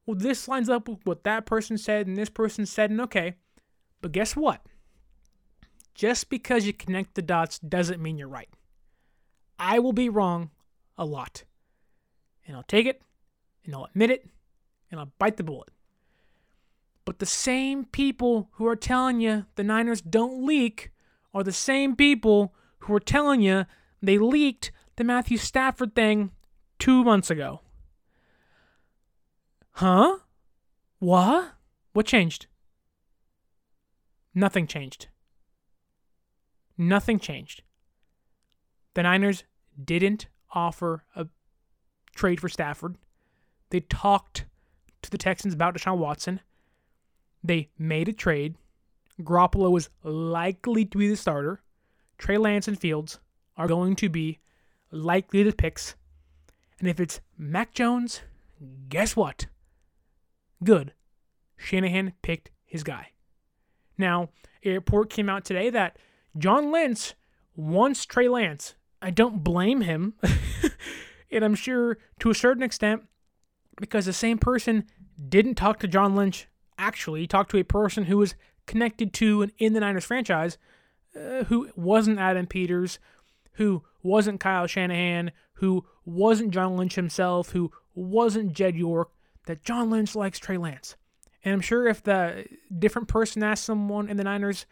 Well, 0.05 0.15
this 0.15 0.47
lines 0.47 0.69
up 0.69 0.87
with 0.87 0.99
what 1.03 1.25
that 1.25 1.45
person 1.45 1.77
said 1.77 2.07
and 2.07 2.15
this 2.15 2.29
person 2.29 2.65
said, 2.65 2.91
and 2.91 3.01
okay. 3.01 3.35
But 4.01 4.13
guess 4.13 4.35
what? 4.35 4.65
Just 5.93 6.29
because 6.29 6.65
you 6.65 6.71
connect 6.71 7.15
the 7.15 7.21
dots 7.21 7.59
doesn't 7.59 8.01
mean 8.01 8.17
you're 8.17 8.29
right. 8.29 8.49
I 9.61 9.77
will 9.77 9.93
be 9.93 10.09
wrong 10.09 10.49
a 10.97 11.05
lot. 11.05 11.43
And 12.47 12.57
I'll 12.57 12.63
take 12.63 12.87
it, 12.87 13.03
and 13.63 13.75
I'll 13.75 13.85
admit 13.85 14.09
it, 14.09 14.27
and 14.89 14.99
I'll 14.99 15.13
bite 15.19 15.37
the 15.37 15.43
bullet. 15.43 15.69
But 17.05 17.19
the 17.19 17.27
same 17.27 17.85
people 17.85 18.49
who 18.53 18.65
are 18.65 18.75
telling 18.75 19.21
you 19.21 19.45
the 19.55 19.63
Niners 19.63 20.01
don't 20.01 20.43
leak 20.43 20.89
are 21.31 21.43
the 21.43 21.51
same 21.51 21.95
people 21.95 22.55
who 22.79 22.95
are 22.95 22.99
telling 22.99 23.41
you 23.41 23.67
they 24.01 24.17
leaked 24.17 24.71
the 24.95 25.03
Matthew 25.03 25.37
Stafford 25.37 25.93
thing 25.93 26.31
two 26.79 27.03
months 27.03 27.29
ago. 27.29 27.61
Huh? 29.73 30.17
What? 30.97 31.53
What 31.93 32.07
changed? 32.07 32.47
Nothing 34.33 34.65
changed. 34.65 35.07
Nothing 36.79 37.19
changed. 37.19 37.61
The 38.95 39.03
Niners 39.03 39.43
didn't 39.85 40.27
offer 40.53 41.03
a 41.15 41.27
trade 42.15 42.39
for 42.39 42.49
Stafford. 42.49 42.97
They 43.69 43.81
talked 43.81 44.45
to 45.01 45.09
the 45.09 45.17
Texans 45.17 45.53
about 45.53 45.75
Deshaun 45.75 45.97
Watson. 45.97 46.41
They 47.43 47.69
made 47.77 48.09
a 48.09 48.13
trade. 48.13 48.55
Garoppolo 49.21 49.77
is 49.77 49.89
likely 50.03 50.85
to 50.85 50.97
be 50.97 51.07
the 51.07 51.15
starter. 51.15 51.61
Trey 52.17 52.37
Lance 52.37 52.67
and 52.67 52.79
Fields 52.79 53.19
are 53.57 53.67
going 53.67 53.95
to 53.97 54.09
be 54.09 54.39
likely 54.91 55.43
the 55.43 55.53
picks. 55.53 55.95
And 56.79 56.87
if 56.87 56.99
it's 56.99 57.21
Mac 57.37 57.73
Jones, 57.73 58.21
guess 58.89 59.15
what? 59.15 59.47
Good. 60.63 60.93
Shanahan 61.57 62.13
picked 62.21 62.51
his 62.65 62.83
guy. 62.83 63.09
Now, 63.97 64.29
a 64.63 64.73
report 64.73 65.09
came 65.09 65.29
out 65.29 65.45
today 65.45 65.69
that 65.69 65.97
John 66.37 66.71
Lynch 66.71 67.13
wants 67.55 68.05
Trey 68.05 68.27
Lance 68.27 68.75
I 69.01 69.11
don't 69.11 69.43
blame 69.43 69.81
him. 69.81 70.13
and 71.31 71.43
I'm 71.43 71.55
sure 71.55 71.97
to 72.19 72.29
a 72.29 72.35
certain 72.35 72.63
extent, 72.63 73.03
because 73.79 74.05
the 74.05 74.13
same 74.13 74.37
person 74.37 74.85
didn't 75.29 75.55
talk 75.55 75.79
to 75.79 75.87
John 75.87 76.15
Lynch, 76.15 76.47
actually 76.77 77.27
talked 77.27 77.51
to 77.51 77.57
a 77.57 77.63
person 77.63 78.05
who 78.05 78.17
was 78.17 78.35
connected 78.67 79.13
to 79.13 79.41
and 79.41 79.51
in 79.57 79.73
the 79.73 79.79
Niners 79.79 80.05
franchise, 80.05 80.57
uh, 81.15 81.43
who 81.45 81.69
wasn't 81.75 82.19
Adam 82.19 82.47
Peters, 82.47 82.99
who 83.53 83.83
wasn't 84.03 84.39
Kyle 84.39 84.67
Shanahan, 84.67 85.31
who 85.55 85.85
wasn't 86.05 86.51
John 86.51 86.77
Lynch 86.77 86.95
himself, 86.95 87.51
who 87.51 87.71
wasn't 87.93 88.53
Jed 88.53 88.75
York, 88.75 89.11
that 89.45 89.63
John 89.63 89.89
Lynch 89.89 90.15
likes 90.15 90.39
Trey 90.39 90.57
Lance. 90.57 90.95
And 91.43 91.53
I'm 91.53 91.61
sure 91.61 91.87
if 91.87 92.03
the 92.03 92.45
different 92.77 93.07
person 93.07 93.43
asked 93.43 93.65
someone 93.65 94.09
in 94.09 94.17
the 94.17 94.23
Niners 94.23 94.65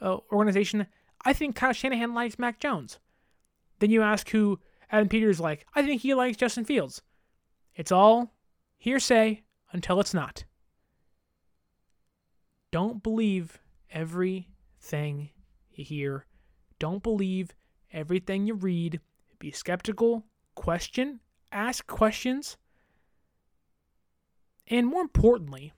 uh, 0.00 0.18
organization, 0.32 0.86
I 1.24 1.32
think 1.32 1.56
Kyle 1.56 1.72
Shanahan 1.72 2.14
likes 2.14 2.38
Mac 2.38 2.58
Jones. 2.58 2.98
Then 3.80 3.90
you 3.90 4.02
ask 4.02 4.28
who 4.30 4.60
Adam 4.90 5.08
Peters 5.08 5.40
like. 5.40 5.66
I 5.74 5.82
think 5.82 6.02
he 6.02 6.14
likes 6.14 6.36
Justin 6.36 6.64
Fields. 6.64 7.02
It's 7.74 7.90
all 7.90 8.32
hearsay 8.78 9.42
until 9.72 10.00
it's 10.00 10.14
not. 10.14 10.44
Don't 12.70 13.02
believe 13.02 13.58
everything 13.90 15.30
you 15.72 15.84
hear. 15.84 16.26
Don't 16.78 17.02
believe 17.02 17.52
everything 17.92 18.46
you 18.46 18.54
read. 18.54 19.00
Be 19.38 19.50
skeptical, 19.50 20.24
question, 20.54 21.20
ask 21.50 21.86
questions. 21.86 22.56
And 24.68 24.86
more 24.86 25.02
importantly, 25.02 25.72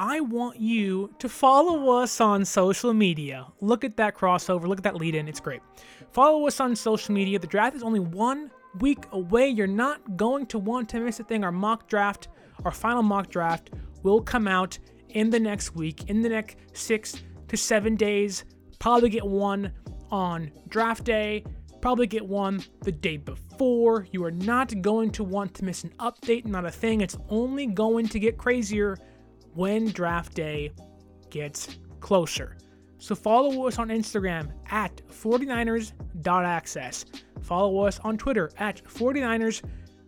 I 0.00 0.20
want 0.20 0.60
you 0.60 1.12
to 1.18 1.28
follow 1.28 1.90
us 1.98 2.20
on 2.20 2.44
social 2.44 2.94
media. 2.94 3.48
Look 3.60 3.82
at 3.82 3.96
that 3.96 4.16
crossover. 4.16 4.68
Look 4.68 4.78
at 4.78 4.84
that 4.84 4.94
lead 4.94 5.16
in. 5.16 5.26
It's 5.26 5.40
great. 5.40 5.60
Follow 6.12 6.46
us 6.46 6.60
on 6.60 6.76
social 6.76 7.12
media. 7.12 7.36
The 7.40 7.48
draft 7.48 7.74
is 7.74 7.82
only 7.82 7.98
one 7.98 8.52
week 8.78 9.06
away. 9.10 9.48
You're 9.48 9.66
not 9.66 10.16
going 10.16 10.46
to 10.46 10.58
want 10.60 10.88
to 10.90 11.00
miss 11.00 11.18
a 11.18 11.24
thing. 11.24 11.42
Our 11.42 11.50
mock 11.50 11.88
draft, 11.88 12.28
our 12.64 12.70
final 12.70 13.02
mock 13.02 13.28
draft, 13.28 13.70
will 14.04 14.20
come 14.20 14.46
out 14.46 14.78
in 15.08 15.30
the 15.30 15.40
next 15.40 15.74
week, 15.74 16.08
in 16.08 16.22
the 16.22 16.28
next 16.28 16.58
six 16.74 17.20
to 17.48 17.56
seven 17.56 17.96
days. 17.96 18.44
Probably 18.78 19.10
get 19.10 19.26
one 19.26 19.72
on 20.12 20.52
draft 20.68 21.02
day, 21.02 21.42
probably 21.80 22.06
get 22.06 22.24
one 22.24 22.62
the 22.82 22.92
day 22.92 23.16
before. 23.16 24.06
You 24.12 24.22
are 24.22 24.30
not 24.30 24.80
going 24.80 25.10
to 25.10 25.24
want 25.24 25.54
to 25.54 25.64
miss 25.64 25.82
an 25.82 25.90
update, 25.98 26.46
not 26.46 26.64
a 26.64 26.70
thing. 26.70 27.00
It's 27.00 27.16
only 27.30 27.66
going 27.66 28.06
to 28.06 28.20
get 28.20 28.38
crazier 28.38 28.96
when 29.58 29.88
draft 29.88 30.34
day 30.34 30.70
gets 31.30 31.78
closer. 31.98 32.56
So 32.98 33.16
follow 33.16 33.66
us 33.66 33.80
on 33.80 33.88
Instagram 33.88 34.52
at 34.70 35.02
49ers.access. 35.08 37.04
Follow 37.42 37.80
us 37.80 37.98
on 38.04 38.16
Twitter 38.16 38.52
at 38.58 38.84
49ers 38.84 39.62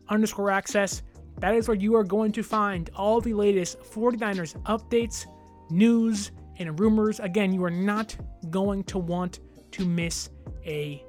underscore 0.08 0.52
access. 0.52 1.02
That 1.38 1.56
is 1.56 1.66
where 1.66 1.76
you 1.76 1.96
are 1.96 2.04
going 2.04 2.30
to 2.30 2.44
find 2.44 2.90
all 2.94 3.20
the 3.20 3.34
latest 3.34 3.80
49ers 3.80 4.54
updates, 4.62 5.26
news, 5.68 6.30
and 6.60 6.78
rumors. 6.78 7.18
Again, 7.18 7.52
you 7.52 7.64
are 7.64 7.72
not 7.72 8.16
going 8.50 8.84
to 8.84 8.98
want 8.98 9.40
to 9.72 9.84
miss 9.84 10.30
a 10.64 11.02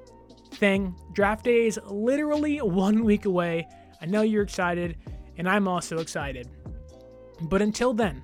thing. 0.54 0.96
Draft 1.12 1.44
day 1.44 1.68
is 1.68 1.78
literally 1.86 2.58
one 2.62 3.04
week 3.04 3.24
away. 3.24 3.68
I 4.00 4.06
know 4.06 4.22
you're 4.22 4.42
excited, 4.42 4.96
and 5.38 5.48
I'm 5.48 5.68
also 5.68 5.98
excited. 5.98 6.48
But 7.42 7.62
until 7.62 7.92
then, 7.92 8.22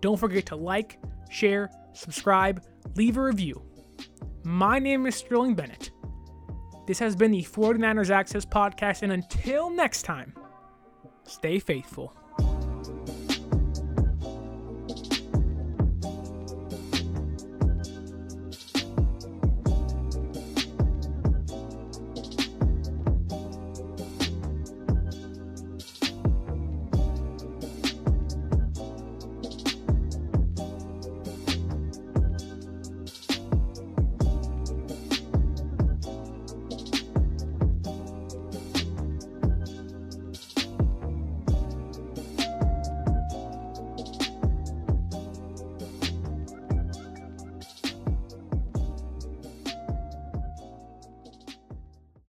don't 0.00 0.18
forget 0.18 0.46
to 0.46 0.56
like, 0.56 0.98
share, 1.30 1.70
subscribe, 1.92 2.62
leave 2.94 3.16
a 3.16 3.22
review. 3.22 3.62
My 4.44 4.78
name 4.78 5.06
is 5.06 5.16
Sterling 5.16 5.54
Bennett. 5.54 5.90
This 6.86 6.98
has 7.00 7.16
been 7.16 7.32
the 7.32 7.42
49ers 7.42 8.10
Access 8.10 8.44
Podcast, 8.44 9.02
and 9.02 9.12
until 9.12 9.70
next 9.70 10.02
time, 10.02 10.34
stay 11.24 11.58
faithful. 11.58 12.14